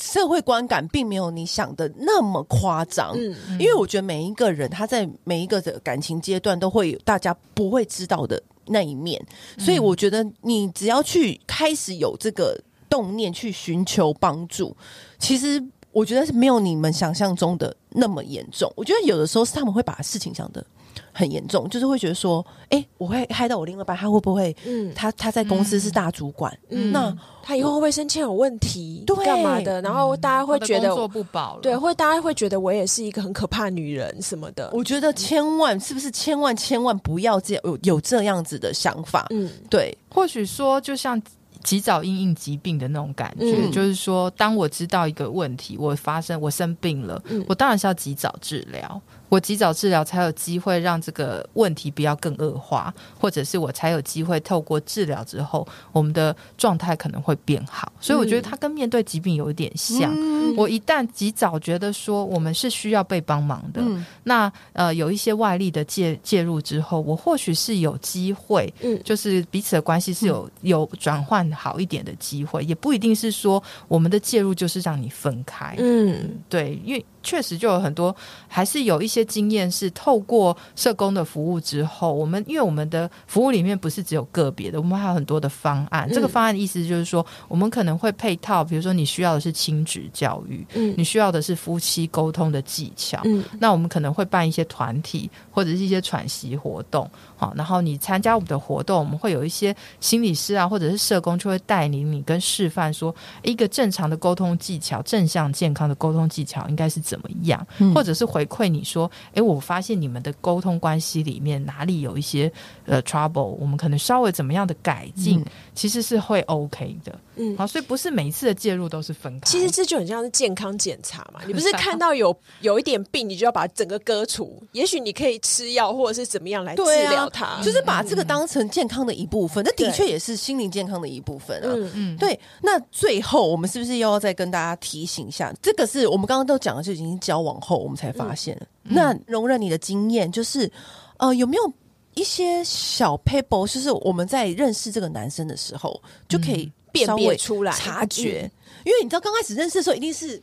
[0.00, 3.16] 社会观感并没有你想的那么夸张。
[3.16, 9.24] 嗯，因为我觉得每一个人他在每一个的感情阶段都会有大家不会知道的那一面，
[9.58, 14.76] 所以我觉得你只要去开始有这个动念去寻求帮助，
[15.18, 15.62] 其实。
[15.94, 18.68] 我觉得是没有你们想象中的那么严重。
[18.74, 20.66] 我觉得有的时候是他们会把事情想得
[21.12, 24.54] 很严重，就是会觉得说，哎、欸，我会害到我另外一半，他会不会？
[24.66, 29.04] 嗯，他他在公司是大主管，嗯，那他以后会不会升迁有问题？
[29.06, 29.80] 对，干嘛的？
[29.82, 34.70] 然后大家会觉得工作不保了，对，会大家会觉得我也是一个很可怕女人什么的。
[34.72, 39.26] 我觉得千万是不是千万千万不要这样有有这样子的想法？
[39.30, 41.20] 嗯，对，或许说就像。
[41.62, 49.00] 及早因应疾病的那种感觉，嗯、就是说，当我知道一个问题，我发生，我生病了，嗯、我当然是要及早治疗。
[49.34, 57.92] 我及早治疗，才有机会让这个问题不要更恶化，或者是我才有机会透过治疗之后，我们的状态可能会变好。
[58.00, 60.12] 所以我觉得它跟面对疾病有一点像。
[60.14, 75.74] 嗯、我一旦及早觉得说我们是需要被帮忙的，嗯、那呃有一些外力的介介入之后，我或许是有机会，嗯，就是彼此的关系是有有转换好一点的机会，也不一定是说我们的介入就是让你分开。
[75.78, 77.04] 嗯，对，因为。
[77.24, 78.14] 确实就有很多，
[78.46, 86.06] 还是有一些经验是透过社工的服务之后，我们因为我们的服务里面不是只有个别的，我们还有很多的方案。
[86.08, 112.50] 嗯、这个方案的意思就是说，我们可能会配套，比如说你需要的是亲职教育，嗯，你需要的是夫妻沟通的技巧，嗯，那我们可能会办一些团体或者是一些喘息活动，好，然后你参加我们的活动，我们会有一些心理师啊或者是社工就会带领你跟示范说，一个正常的沟通技巧，正向健康的沟通技巧应该是怎怎么样，或者是回馈你说，哎，我发现你们的沟通关系里面哪里有一些
[112.86, 115.44] 呃 trouble，我们可能稍微怎么样的改进，嗯、
[115.76, 117.16] 其实是会 OK 的。
[117.36, 119.50] 嗯，好，所以不是每一次的介入都是分开。
[119.50, 124.62] 其实这就很像是健康检查嘛， 你不是看到有有一点病，你就要把整个割除。
[124.72, 129.64] 也许你可以吃药或者是怎么样来治疗它，啊，就是把这个当成健康的一部分。
[129.64, 131.68] 那的确也是心灵健康的一部分啊。
[131.74, 132.38] 嗯嗯，对。
[132.62, 135.52] 那最后我们是不是又要再跟大家提醒一下？
[135.62, 138.66] 这个是我们刚刚都讲了，就已经交往后我们才发现了。
[138.84, 140.70] 嗯、那容忍你的经验，就是
[141.16, 141.72] 呃，有没有？
[142.16, 148.50] 一些小 paper，就是我们在认识这个男生的时候，就可以辨别出来、察觉。
[148.84, 150.40] 因为你知道，刚开始认识的时候，一定是。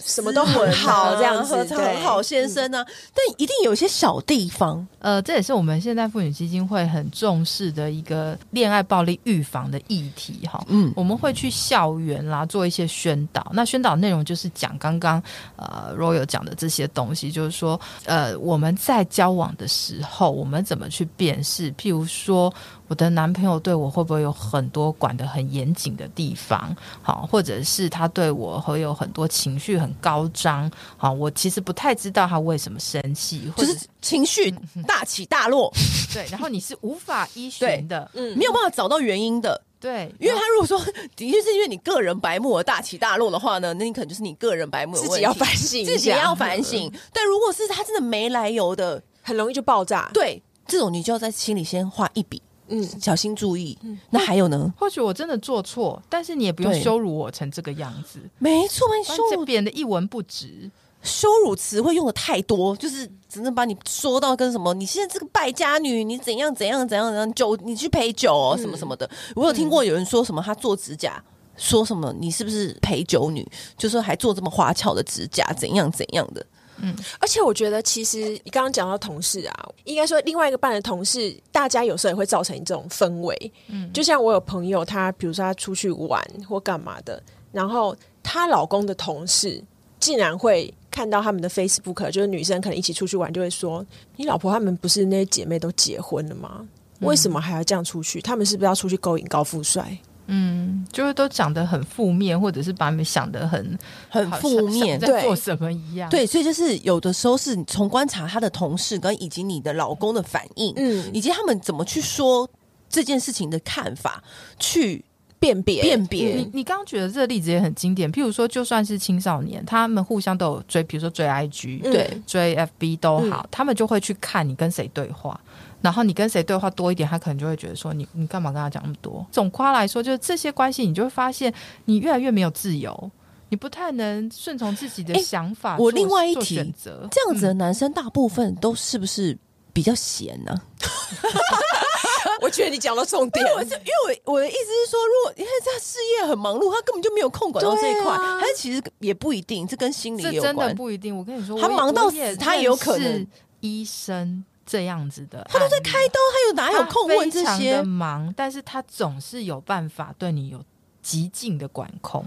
[0.00, 2.84] 什么都很好，这样子很好，先生呢？
[3.14, 10.64] 但一定有一些小地方，呃，这也是我们现在妇女基金会很重视的一个恋爱暴力预防的议题哈。
[10.66, 15.22] 嗯，我们会去校园啦做一些宣导，那宣导内容就是讲刚刚
[15.54, 22.52] 呃 Royal 讲的这些东西，就是说呃我们在交往的时候，我们怎么去辨识，譬如说。
[22.88, 26.74] 我的男朋友对我会不会有很多管得很严谨的地方？
[27.02, 30.70] 好，或者是他对我会有很多情绪很高涨？
[30.96, 34.54] 好，我其实不太知道他为什么生气，或者就是情绪
[34.86, 35.72] 大起大落。
[36.12, 39.60] 对，然后你是无法依循的，嗯，没有办法找到原因的。
[39.80, 40.78] 对，因为他如果说
[41.16, 46.90] 的确是因为你个人白目而大起大落的话呢，那你可能就是你个人白目，自己要反省，自己要反省。
[47.12, 50.10] 但如果是他真的没来由的，很容易就爆炸。
[50.14, 52.40] 对，这种你就要在心里先画一笔。
[52.68, 53.78] 嗯，小心注意。
[53.82, 54.72] 嗯，那还有呢？
[54.78, 58.18] 或许我真的做错，但是你也不用羞辱我成这个样子。
[58.38, 60.70] 没错，把你羞辱别人的一文不值，
[61.02, 64.72] 羞辱词汇用的太多，就是只能把你说到跟什么？
[64.72, 69.06] 你现在这个败家女，你怎样怎样怎样怎样酒，你去陪酒哦，什么什么的。
[69.06, 71.22] 嗯、我有听过有人说什么，他做指甲，
[71.56, 73.46] 说什么你是不是陪酒女？
[73.76, 76.44] 就说还做这么花俏的指甲，怎样怎样的。
[76.82, 83.52] 嗯，而且我觉得，其实你刚刚讲到同事啊，应该说另外一个班的同事，大家有时候也会造成这种氛围。
[83.68, 89.62] 嗯，就像我有朋友，他比如说他出去玩或干嘛的，然后她老公的同事
[90.00, 93.84] 竟然会看到他们的 Facebook，就是女生可能一起出去玩，就会说
[94.16, 96.66] ：“你老婆他们不是那些姐妹都结婚了吗？
[97.00, 98.20] 为什么还要这样出去？
[98.20, 106.08] 他们是不是要出去勾引高富帅？”嗯，就是都讲的很负面，或者是把你们想的很很负面，在做什么一样。
[106.08, 112.48] 对，所以就是有的时候是你从观察他的同事跟以及你的老公的反应，嗯，以及他们怎么去说
[112.88, 114.22] 这件事情的看法，
[114.58, 115.04] 去
[115.38, 116.36] 辨别辨别。
[116.36, 125.38] 你你刚刚举的这个例子也很经典，譬如说，就算是青少年，他们互相都有追，比如说追 IG，对，追 FB 都好，嗯，他们就会去看你跟谁对话。
[125.84, 129.24] 然后你跟谁对话多一点，他可能就会觉得说你你干嘛跟他讲那么多？
[129.30, 131.52] 总夸来说，就是这些关系，你就会发现
[131.84, 133.10] 你越来越没有自由，
[133.50, 135.76] 你不太能顺从自己的想法。
[135.76, 139.36] 我另外一题选择，这样子的男生大部分都是不是
[139.74, 140.58] 比较闲呢？
[142.40, 148.16] 我觉得你讲到重点，因为我是因为我我的意思是说，如果因为他事业很忙碌，他根本就没有空管到这一块。
[148.16, 151.14] 他、啊、其实也不一定，这跟心理有关，真的不一定。
[151.14, 153.26] 我跟你说，他忙到死，他也有可能
[153.60, 154.42] 医生。
[154.66, 157.82] 这样子的，他都在开刀，他有哪有空问这些？
[157.82, 160.62] 忙，但是他总是有办法对你有
[161.02, 162.24] 极尽的管控，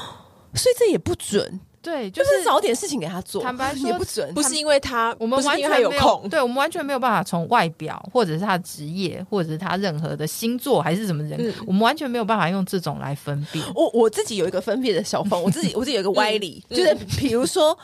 [0.54, 1.60] 所以这也不准。
[1.82, 3.42] 对，就是、就是找点事情给他做。
[3.42, 6.28] 坦白 说，也不准，不是因为他，我们完全没有空。
[6.28, 13.64] 对，我们完全没有办法从外表，或者是他的职业，或者是他任何的星座，还是什么人，嗯、我们完全没有办法用这种来分辨。
[13.74, 17.76] 我我自己有一个分辨的小方，我自己我自己有一个歪理， 嗯、就是比如说，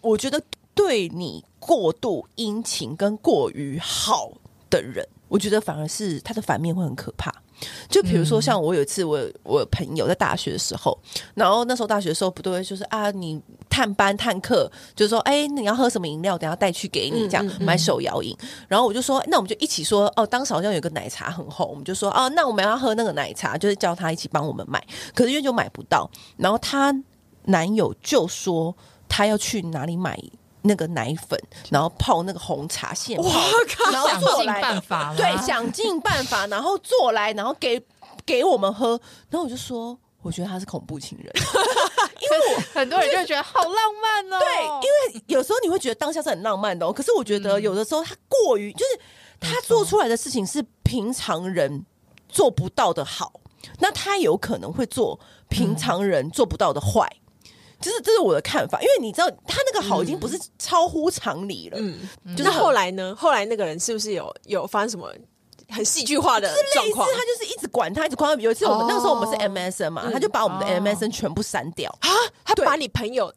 [0.00, 0.42] 我觉得
[0.74, 1.44] 对你。
[1.66, 4.30] 过度殷勤跟过于好
[4.70, 7.34] 的人，我觉得反而是他的反面会很可怕。
[7.88, 10.96] 就比如说，像我有一次，我有我有朋友在大学的时候，
[11.34, 18.36] 然后那时候大学的时候不都会就是啊，你探班探课，就是说，哎，你要喝什么饮料，等下带去给你，这样买手摇饮。
[18.68, 24.86] 然后我就说，那我们就一起说，哦，当时好像有个奶茶很红，我们就说，哦，那我们要喝那个奶茶，就是叫他一起帮我们买。
[25.14, 26.94] 可是因为就买不到，然后她
[27.44, 28.76] 男友就说
[29.08, 30.22] 他要去哪里买。
[30.66, 33.28] 那个奶粉，然后泡那个红茶现泡，
[33.92, 37.80] 然后做来，办法对，想尽办法，然后做来，然后给
[38.24, 39.00] 给我们喝。
[39.30, 44.38] 然后我就说，我觉得他是恐怖情人， 因为我很多人就会觉得好浪漫哦。
[44.40, 49.00] 对，因为有时候你会觉得当下是很浪漫的哦，可是我觉得有的时候他过于，就是
[49.38, 51.84] 他做出来的事情是平常人
[52.28, 53.32] 做不到的好，
[53.78, 57.08] 那他有可能会做平常人做不到的坏。
[57.80, 61.78] 就是这是我的看法，因为你知道他那个好已经不是超乎常理了。
[61.80, 65.12] 嗯，就是后来呢，后来那个人是不是有有发生什么
[65.68, 67.08] 很戏剧化的状况？
[67.08, 68.42] 他就是一直管他，一直管他。
[68.42, 72.08] 有一次我们、哦、那个时候我们是 MSN 嘛，他就把我们的 MSN 全部删掉啊！
[72.44, 73.32] 他把你朋友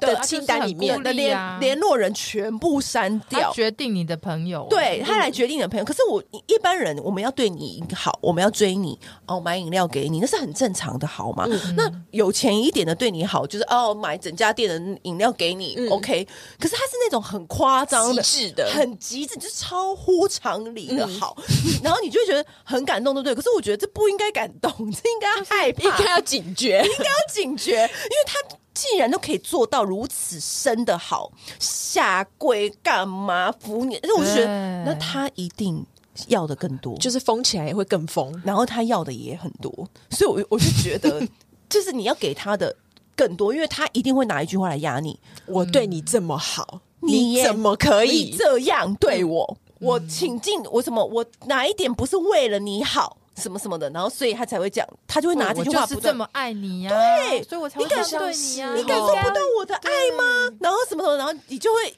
[0.00, 5.84] 的清单里面的联联络人全部删掉，决定你的朋友，对他来决定你的朋友。
[5.84, 11.46] 可是我一般人，我们要对你好，我们要追你哦，买饮料给你，那是很正常的好吗。
[11.48, 16.26] 嗯、那有钱一点的对你好，就是哦，买整家店的饮料给你、嗯、，OK。
[16.58, 23.34] 可是他是那种很夸张的、极致的、很极致，就是超乎常理的好，嗯、然后你就会觉得很感动，对不对？
[23.34, 27.88] 可是我觉得这不应该感动，这应该要害怕，应该要警觉，应该要警觉，因为
[28.26, 28.56] 他。
[28.74, 33.98] 既然都可以做到如此深的好，下跪干嘛扶你？
[34.02, 35.86] 那我就觉得，那他一定
[36.26, 39.72] 要的更多，就是疯起来也会更疯，然后他要的也很多，
[40.10, 41.26] 所以我我就觉得，
[41.68, 42.74] 就是你要给他的
[43.16, 45.18] 更多，因为他一定会拿一句话来压你。
[45.46, 49.56] 我对你这么好，嗯、你怎么可以这样对我？
[49.80, 51.04] 嗯、我请进我什么？
[51.04, 53.16] 我哪一点不是为了你好？
[53.36, 57.96] 什么什么的，然后所以他才会讲，他就会拿这句话，我就是这么爱你呀，对，所以我才会对
[58.36, 60.56] 你呀，你感受不到我的爱吗？
[60.60, 61.94] 然后什么什么，然后你就会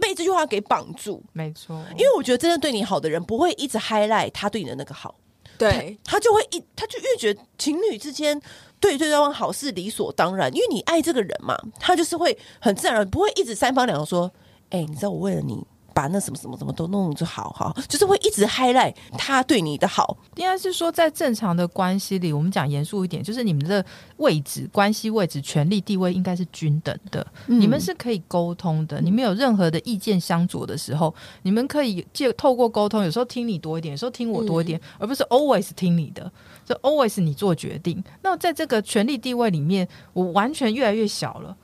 [0.00, 5.14] 被这句话给绑住，没错，因为我觉得真正对你好的人不会一直 highlight 他对你的那个好，
[5.56, 8.40] 对，他就会一，他就越觉得情侣之间
[8.80, 14.30] 对对方好是理所当然，因为你爱这个人嘛，他就是会很自然，不会一直三番两头说，
[14.70, 15.64] 哎，你知道我为了你。
[15.94, 20.16] 把那什么什么什么都弄就好哈，就是会一直 highlight 他对你的好。
[20.34, 23.84] 应该是说，在正常的关系里，我们讲严肃一点，就是你们的
[24.16, 27.24] 位置、关系位置、权力地位应该是均等的。
[27.46, 36.30] 嗯、你们是可以沟通的，你们有任何的意见相左的时候，你们可以借透过沟通，有时候听你多一点，有时候听我多一点，嗯、而不是 always 听你的，
[36.64, 38.02] 就 always 你做决定。
[38.22, 41.56] 那在这个权力地位里面，我完全越来越小了。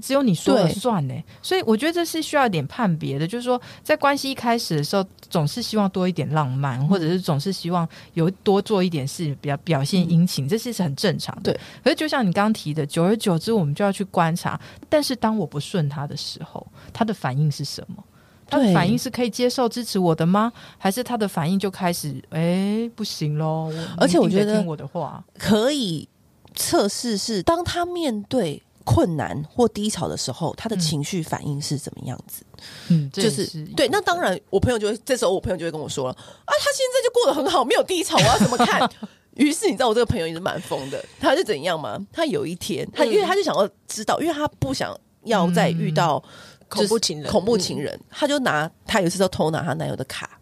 [0.00, 11.52] 只有你说了算呢，所以我觉得这是需要一点判别的，就是说，在关系一开始的时候，总是希望多一点浪漫，或者是总是希望有多做一点事，比较表现殷勤，这些是很正常的。
[11.52, 14.60] 对，可是就像你刚刚提的，久而久之，我们就要去观察。
[14.88, 18.02] 但是当我不顺他的时候，他的反应是什么？
[18.48, 20.52] 他的反应是可以接受、支持我的吗？
[20.76, 23.72] 还是他的反应就开始，哎，不行喽？
[23.96, 26.08] 而且我觉得听我的话可以
[26.56, 28.60] 测试是，当他面对。
[28.84, 32.42] 困难或低潮的时候，他的情绪反应是怎么样子？
[32.88, 33.88] 嗯，就是对。
[33.88, 38.88] 那当然，我朋友就会这时候，我朋友就会跟我说了：“啊，他现在就过得很好，没有低潮，我要怎么看？”
[39.36, 41.02] 于是你知道，我这个朋友也是蛮疯的。
[41.18, 41.98] 他是怎样吗？
[42.12, 46.22] 他有一天，他因为他就想要知道，因为他不想要再遇到
[46.68, 50.38] 恐怖情人，恐怖情人，他就拿他有一次就偷拿他男友的卡，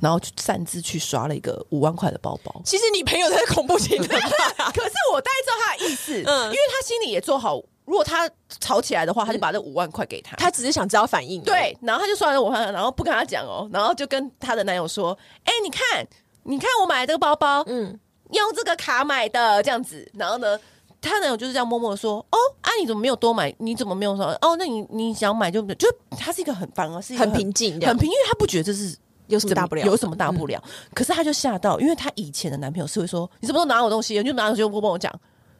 [0.00, 2.60] 然后擅自去刷了一个五万块的包包。
[2.64, 7.62] 其实你朋友才是恐怖情人， 可是我大概知道他的意思，嗯，因为他心里也做好。
[7.84, 8.28] 如果他
[8.60, 10.34] 吵起来的话，他就把这五万块给他。
[10.36, 11.42] 他只是想知道反应。
[11.42, 16.06] 对，然后他就算了五万，然后不跟他讲哦，然后就跟他的男友说：“哎，你看，
[16.44, 17.98] 你看我买的这个包包，嗯，
[18.30, 20.58] 用这个卡买的，这样子。”然后呢，
[21.02, 23.54] 他男友就是这样默默的说：“哦，啊，你怎么没有多买？
[23.58, 24.26] 你怎么没有说？
[24.40, 25.86] 哦，那你你想买就就
[26.18, 30.62] 他是一个很反而是一个很平静的，很平，因为他不觉得这是有什么大不了，有什么大不了。
[30.94, 34.16] 可是他就吓到，因为他以前的男朋友是会说：你什么时候拿我东西？
[34.16, 35.12] 你就拿东西就不跟我讲，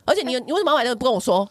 [0.06, 1.46] 而且你你为什么要买这个不跟我说？”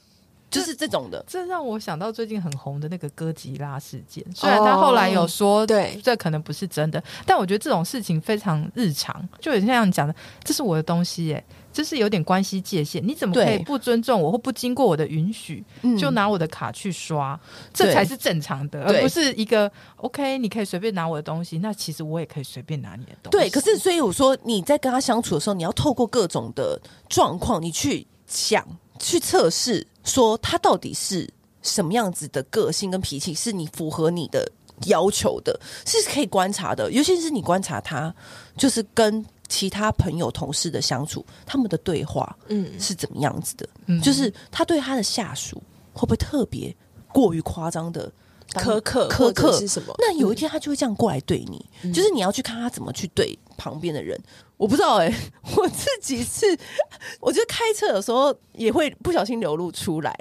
[0.53, 4.23] 就是这种的，这让我想到最近很红的那个哥吉拉事件。
[4.35, 11.43] 虽然他后来有说，对，这可能不是真的，但我觉得这种事情非常日常，就有点像讲的，这是我的东西，哎，
[11.73, 15.63] 这是有点关系界限，你怎么可以不尊重我或不经过我的允许
[15.97, 17.39] 就拿我的卡去刷？
[17.73, 23.37] 这才是正常的，而不是一个 OK，你可以随便拿我的东西，那其实我也可以随便拿你的东西。
[23.37, 26.79] 对，可是所以我说你在跟他相处的时候，你要透过各种的
[27.09, 28.63] 状况，你去想。
[28.99, 31.29] 去测试，说他到底是
[31.61, 34.49] 什么样子的个性跟脾气，是你符合你的
[34.87, 36.91] 要求的，是可以观察的。
[36.91, 38.13] 尤其是你观察他，
[38.57, 43.69] 就是跟其他朋友、同事的相处，他们的对话，嗯，是怎么样子的？
[43.85, 45.61] 嗯，就是他对他的下属
[45.93, 46.75] 会不会特别
[47.09, 48.11] 过于夸张的
[48.53, 49.07] 苛刻？
[49.09, 49.93] 苛刻是什么？
[49.99, 54.19] 那有一天他就会这样过来对你，嗯，就是你要去看他怎么去对旁边的人。
[54.64, 55.16] 我不知道哎、欸，
[55.57, 56.57] 我自己是，
[57.20, 60.16] 我觉得开车有时候也会不小心流露出来，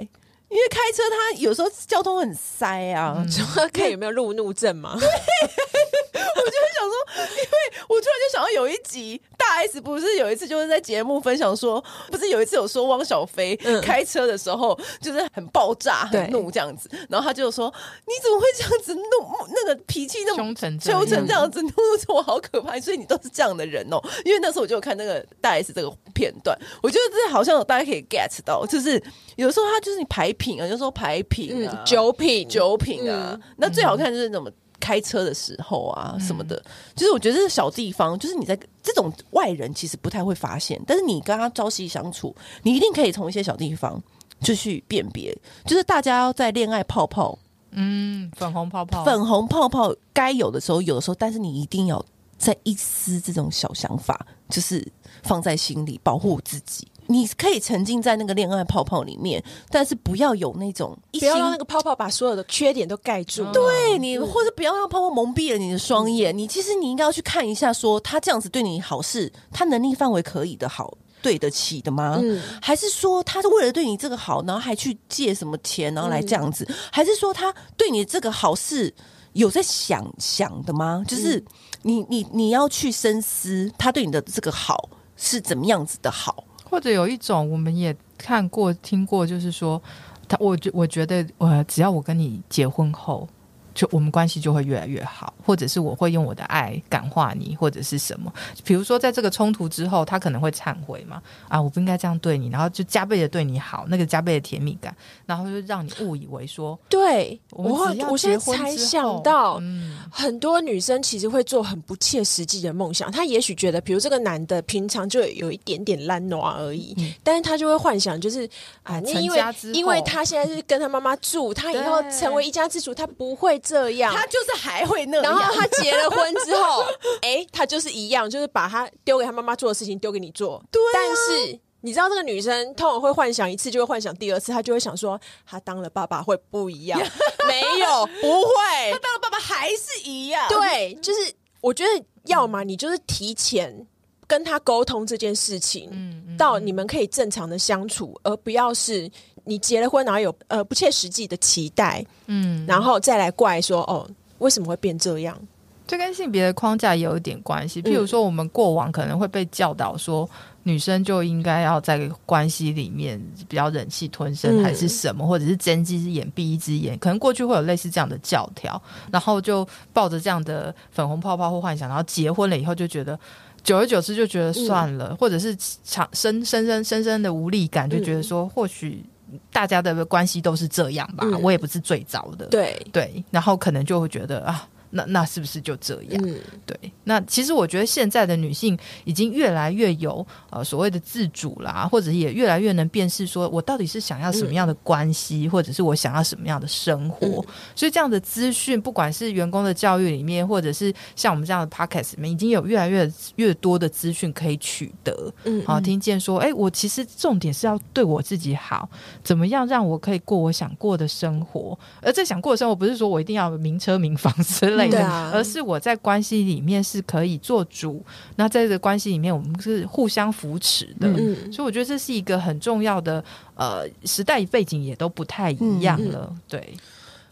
[0.49, 3.25] 因为开车它有时候交通很塞啊，
[3.71, 4.99] 看有没有路怒症嘛。
[6.13, 7.57] 对，我就想说，因为
[7.89, 9.21] 我突然就想到有一集。
[9.35, 17.71] 大 S 不是有一次就是在节目分享说，不是有一次有说汪小菲开车的时候就是很爆炸、很怒这样子，然后他就说
[18.07, 19.01] ：“你怎么会这样子怒？
[19.49, 21.05] 那个脾气那么凶成这样
[21.51, 21.69] 子，怒
[22.07, 24.01] 我好可怕。”所以你都是这样的人哦。
[24.23, 29.01] 因为那时候我就有看那个大 S 这个片段，我觉得这好像大家可以 get 到，就是
[29.35, 34.49] 有时候他就是你排品啊，有时候排品啊，酒品酒品啊，那最好看就是怎么。
[34.83, 44.03] 开车的时候啊，什么的，嗯、就是我觉得这个小地方，就是你在这种外人其实不太会发现，但是你跟他朝夕相处，你一定可以从一些小地方
[44.41, 45.33] 就去辨别，
[45.65, 47.39] 就是大家要在恋爱泡泡，
[47.71, 52.05] 嗯，粉红泡泡，粉红泡泡该有的时候有的时候，但是你一定要
[52.37, 54.85] 在一丝这种小想法，就是
[55.23, 56.85] 放在心里保护自己。
[57.07, 63.45] 你可以沉浸在那个恋爱泡泡里面，但是不要有那种不要让那个泡泡把所有的缺点都盖住。
[63.51, 66.37] 对你，或者不要让泡泡蒙蔽了你的双眼。
[66.37, 70.97] 你其实你应该要去看一下说，说他这样子对你好是他能力范围可以的好。
[71.21, 72.19] 对得起的吗？
[72.21, 76.65] 嗯，还是说他是为了对你这个好，然后还去借什么钱，然后来这样子？
[76.67, 78.93] 嗯，还是说他对你这个好是
[79.31, 81.01] 有在想想的吗？
[81.07, 81.41] 就是
[81.83, 86.43] 你你你要去深思，他对你的这个好是怎么样子的好？
[86.73, 89.79] 或者有一种我们也看过听过，就是说
[90.27, 93.29] 他，我觉我觉得，呃，只要我跟你结婚后。
[93.73, 98.31] 就我们关系就会越来越好，或者是我会用我的爱感化你，或者是什么。
[98.63, 101.19] 比如说，在这个冲突之后，他可能会忏悔嘛？
[101.47, 104.95] 啊，我不应该这样对你，然后就加倍的对你好，那个加倍的甜蜜感，
[105.25, 113.11] 然后就让你误以为说，对我我我现在才想到，嗯，很多女生其实会做很不切实际的梦想。
[113.11, 118.47] 她也许觉得，比如这个男的平常就有一点点懒惰而已，嗯，但是他就会幻想，就是
[118.83, 119.43] 啊，你因为
[119.73, 123.59] 因为他现在是跟他妈妈住，他以后成为一家之主，他不会。
[123.63, 125.23] 这样，他就是还会那样。
[125.23, 126.83] 然后他结了婚之后，
[127.21, 130.63] 哎、欸，他就是一样，就是把他丢给他妈妈做的事情丢给你做。
[130.69, 136.99] 对、啊，但是你知道，这个女生通常会幻想一次，就会幻想第二次，她就会想说，她当了爸爸会不一样？
[137.47, 140.45] 没有，不会，她当了爸爸还是一样。
[140.49, 143.87] 对，就是我觉得，要么你就是提前
[144.27, 149.09] 跟他沟通这件事情，嗯，嗯，到你们可以正常的相处，而不要是。
[149.43, 155.37] 你结了婚，然后有呃不切实际的期待，嗯，然后再来怪说哦，为什么会变这样？
[155.85, 157.81] 这跟性别的框架也有一点关系。
[157.81, 160.27] 譬如说，我们过往可能会被教导说，
[160.63, 168.81] 女生就应该要在关系里面比较忍气吞声，还是什么，嗯、或者是睁一只眼闭一只眼，可能过去会有类似这样的教条，
[169.11, 173.19] 然后就抱着这样的粉红泡泡或幻想，然后结婚了以后就觉得。
[173.61, 179.01] 久而久之就觉得算了，嗯、或者是长深深深深深的无力感，就觉得说或许
[179.51, 184.67] 大家的关系都是这样吧，嗯、我也不是最早的，对对，然后可能就会觉得啊。
[184.95, 186.21] 那那是不是就这样？
[186.23, 186.35] 嗯、
[186.65, 197.27] 对，那其实我觉得现在的女性已经越来越有呃所谓的自主啦，或者也越来越能辨识说我到底是想要什么样的关系，嗯、或者是我想要什么样的生活。
[197.27, 205.33] 嗯、所以这样的资讯，不管是员工的教育里面，或者是像我们这样的 podcast 里面，已经有越来越越多的资讯可以取得。
[205.45, 208.87] 嗯，好，听见说，哎、欸，我其实重点是要对我自己好，
[209.23, 211.77] 怎么样让我可以过我想过的生活？
[212.01, 214.97] 而这想过的生活，不是说我一定要名车名房之类的。
[214.97, 218.03] 对啊，而是我在关系里面是可以做主，
[218.35, 223.23] 那在这个关系里面，我们是互相扶持的，嗯，所以我觉得这是一个很重要的，
[223.55, 226.73] 呃，时代背景也都不太一样了，嗯、对。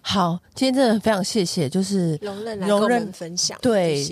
[0.04, 4.04] 好，今天真的非常谢谢，就是容忍来跟我们分享，对，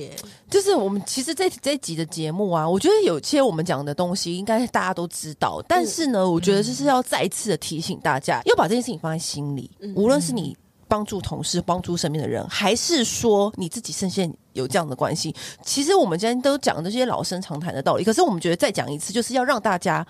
[0.48, 10.56] 就是我们其实这这一集的节目啊，我觉得有些我们讲的东西应该大家都知道，但是呢，嗯、我觉得就是要再一次的提醒大家，要把这件事情放在心里，嗯、无论是你。
[10.90, 15.34] 帮助同事，帮助身边的人，还是说你自己身陷有这样的关系？
[15.64, 20.06] 其实我们今天都讲这些老生常谈的道理，可是我们觉得再讲一次，就是要让大家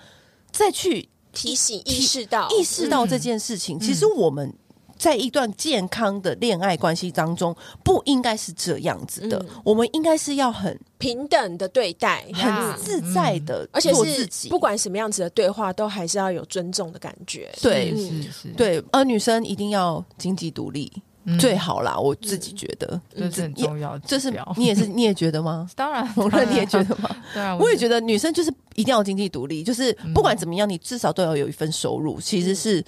[0.50, 3.76] 再去提醒、意识到、意识到这件事情。
[3.76, 4.52] 嗯、其实我们。
[5.00, 9.38] 在一段健康的恋爱关系当中，不应该是这样子的。
[9.38, 17.50] 嗯、我们应该是要很平等的对待，很自在的，而且是不管什么样子的对话，都还是要有尊重的感觉。
[17.62, 18.84] 对，是是，对。
[18.92, 20.92] 而女生一定要经济独立，
[21.24, 21.98] 嗯、最好啦。
[21.98, 23.98] 我自己觉得，这是很重要。
[24.00, 25.66] 这是你也是你也觉得吗？
[25.74, 27.08] 当然，我说你也觉得吗？
[27.34, 32.20] 当然，我也觉得女生就是一定要经济独立，就是不管怎么样，你至少都要有一份收入。
[32.20, 32.84] 其实是。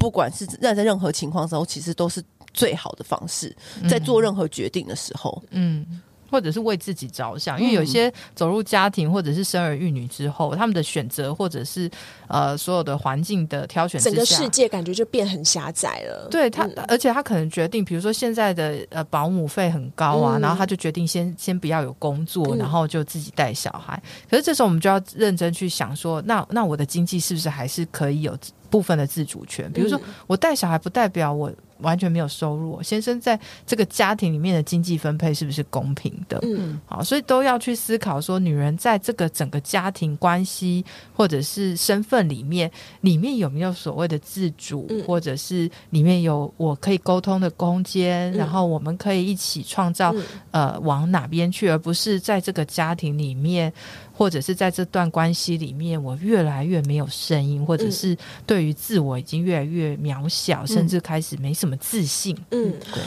[0.00, 2.24] 不管是在在任何情况下，其实都是
[2.54, 3.54] 最好的方式，
[3.88, 11.88] 在做任何决定的时候，嗯，嗯，或者是为自己着想，因为有些走入家庭或者是生儿育女之后，他们的选择或者是
[12.28, 16.28] 呃所有的环境的挑选，整个世界感觉就变很狭窄了。
[16.30, 24.00] 对他，嗯、而且他可能决定，比如说现在的呃保姆费很高啊，嗯、然后他就决定先先不要有工作，然后就自己带小孩。
[24.02, 28.36] 嗯、可是这时候我们就要认真去想说，那那我的经济是不是还是可以有？
[28.70, 32.82] 部分的自主权，比如说我带小孩，不代表我完全没有收入。
[32.82, 36.38] 先生在这个家庭里面的经济分配是不是公平的？
[36.42, 50.14] 嗯，好，所以都要去思考说，女人在这个整个家庭关系或者是身份里面，里面有没有所谓的自主，或者是里面有我可以沟通的空间，然后我们可以一起创造
[50.50, 53.72] 呃往哪边去，而不是在这个家庭里面。
[54.20, 58.14] 或者是在这段关系里面，我越来越没有声音，或者是
[58.44, 62.36] 对于自我已经越来越渺小，嗯、甚至开始没什么自信。
[62.50, 63.02] 嗯，对。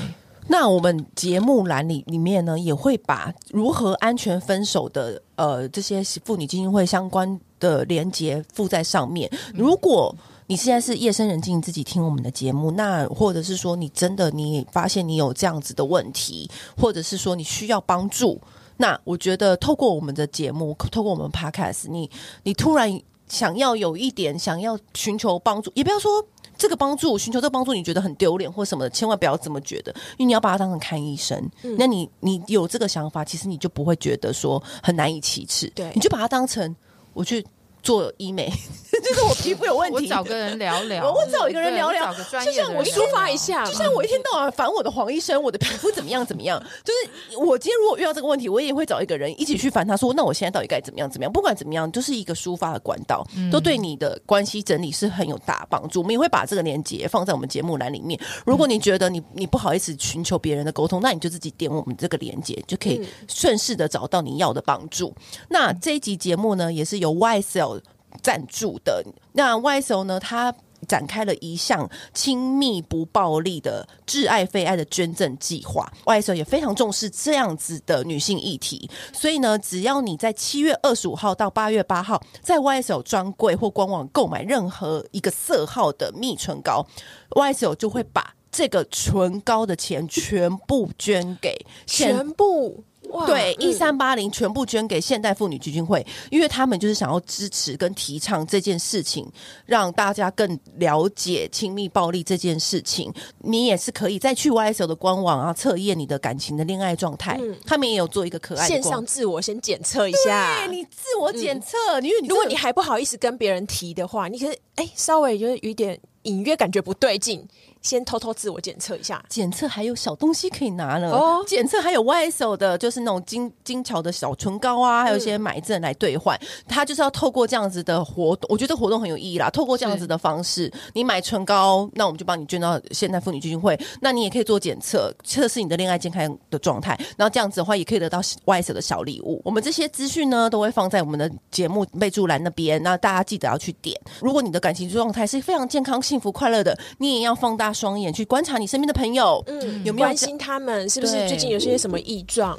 [0.47, 9.29] 那我们节目栏里里面呢，也会把如何安全分手的呃这些妇女基金会相关的连接附在上面。
[9.53, 10.15] 如果
[10.47, 18.41] 你现在是夜深人静自己听我们的节目，那或者是说你真的你发现你有这样子的问题，或者是说你需要帮助，
[18.77, 22.09] 那我觉得透过我们的节目，透过我们 Podcast，你
[22.43, 26.25] 你突然想要有一点想要寻求帮助，也不要说。
[26.55, 31.35] 这个帮助，寻求这个帮助，你觉得很丢脸或什么的，千万不要这么觉得，因为你要把它当成看医生。
[31.63, 35.67] 嗯、那你你有这个想法，其实你就不会觉得说很难以启齿。
[35.73, 36.73] 对，你就把它当成
[37.11, 37.43] 我去。
[37.83, 38.49] 做医美，
[39.03, 39.95] 就是我皮肤有问题。
[39.95, 46.57] 我找个人聊聊， 我找一个人聊聊，找个专业就像我抒发一下，就像我一天到晚烦我的黄医生，我的皮肤怎么样怎么样。
[46.83, 51.31] 就是我今天如果遇到这个问题，我也会找一个人一起去烦他，说那我现在到底该怎么样怎么样？
[51.31, 55.99] 不管怎么样，就是一个抒发的管道，都对你的关系整理是很有大帮助。
[55.99, 58.17] 我们也会把这个链接放在我们节目栏里面。
[58.45, 65.13] 如果你觉得你你不好意思寻求别人的沟通，那你就自己点我们这个链接，就可以顺势的找到你要的帮助。
[65.49, 67.72] 那这一集节目呢，也是由 YSL。
[68.21, 69.03] 赞助的
[69.33, 70.53] 那 YSL 呢，它
[70.87, 75.89] 展开了一项亲密不暴力的挚爱非爱的捐赠计划。
[76.05, 86.85] YSL 也非常重视这样子的女性议题，所以呢，只要你在七月二十五号到八月八号在 YSL 专柜或官网购买任何一个色号的蜜唇膏
[87.29, 92.83] ，YSL 就会把这个唇膏的钱全部捐给全部。
[93.13, 99.25] 哇对，一三八零全部捐给现代妇女基金会，因为他们就是想要支持跟提倡这件事情，
[99.65, 103.13] 让大家更了解亲密暴力这件事情。
[103.39, 107.37] 你也是可以再去 YSL 的官网啊，测验你的感情的恋爱状态。
[107.39, 117.47] 嗯、他们也有做一个可爱的线上自我先检测一下，对，你自我检测，嗯、因为你如果你还不好意思跟别人提的话，你可以哎稍微就是有点隐约感觉不对劲。
[117.83, 121.11] 先偷偷自我检测一下，检测还有小东西可以拿呢。
[121.11, 126.39] 哦，检测还有 YSL 的，就是那种精精巧的小唇膏啊，还有一些买赠来兑换。
[126.67, 129.49] 它就是要透过这样子的活动，我觉得活动很有意义啦。
[129.49, 133.77] 透过这样子的方式，你买唇膏，那我们就帮你捐到现代妇女基金会。
[133.99, 136.97] 那你也可以做检测，测试你的恋爱健康的状态。
[137.17, 139.41] 然后这样子的话，也可以得到 YSL 的小礼物。
[139.43, 142.81] 我们这些资讯呢，都会放在我们的节目备注栏那边。
[142.81, 143.99] 那大家记得要去点。
[144.21, 150.87] 如果你的感情状态是非常健康、幸福、快乐的，你也要放大双眼去观察你身边的朋友，嗯，有没有关心他们？
[150.89, 152.57] 是不是最近有些什么异状？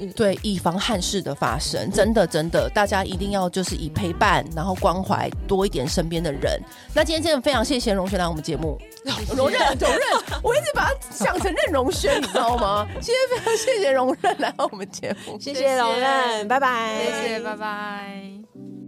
[0.00, 6.60] 嗯，对，以防憾事的发生，真的真的，大家一定要就是以陪伴，然后关怀多一点身边的人。
[6.94, 8.78] 那今天真的非常谢谢荣轩来我们节目，
[9.36, 10.00] 荣任荣任，
[10.40, 12.86] 我一直把它想成任荣轩，你知道吗？
[13.02, 18.87] 今天非常谢谢荣任来我们节目，谢谢容萱，拜拜，谢谢，拜拜。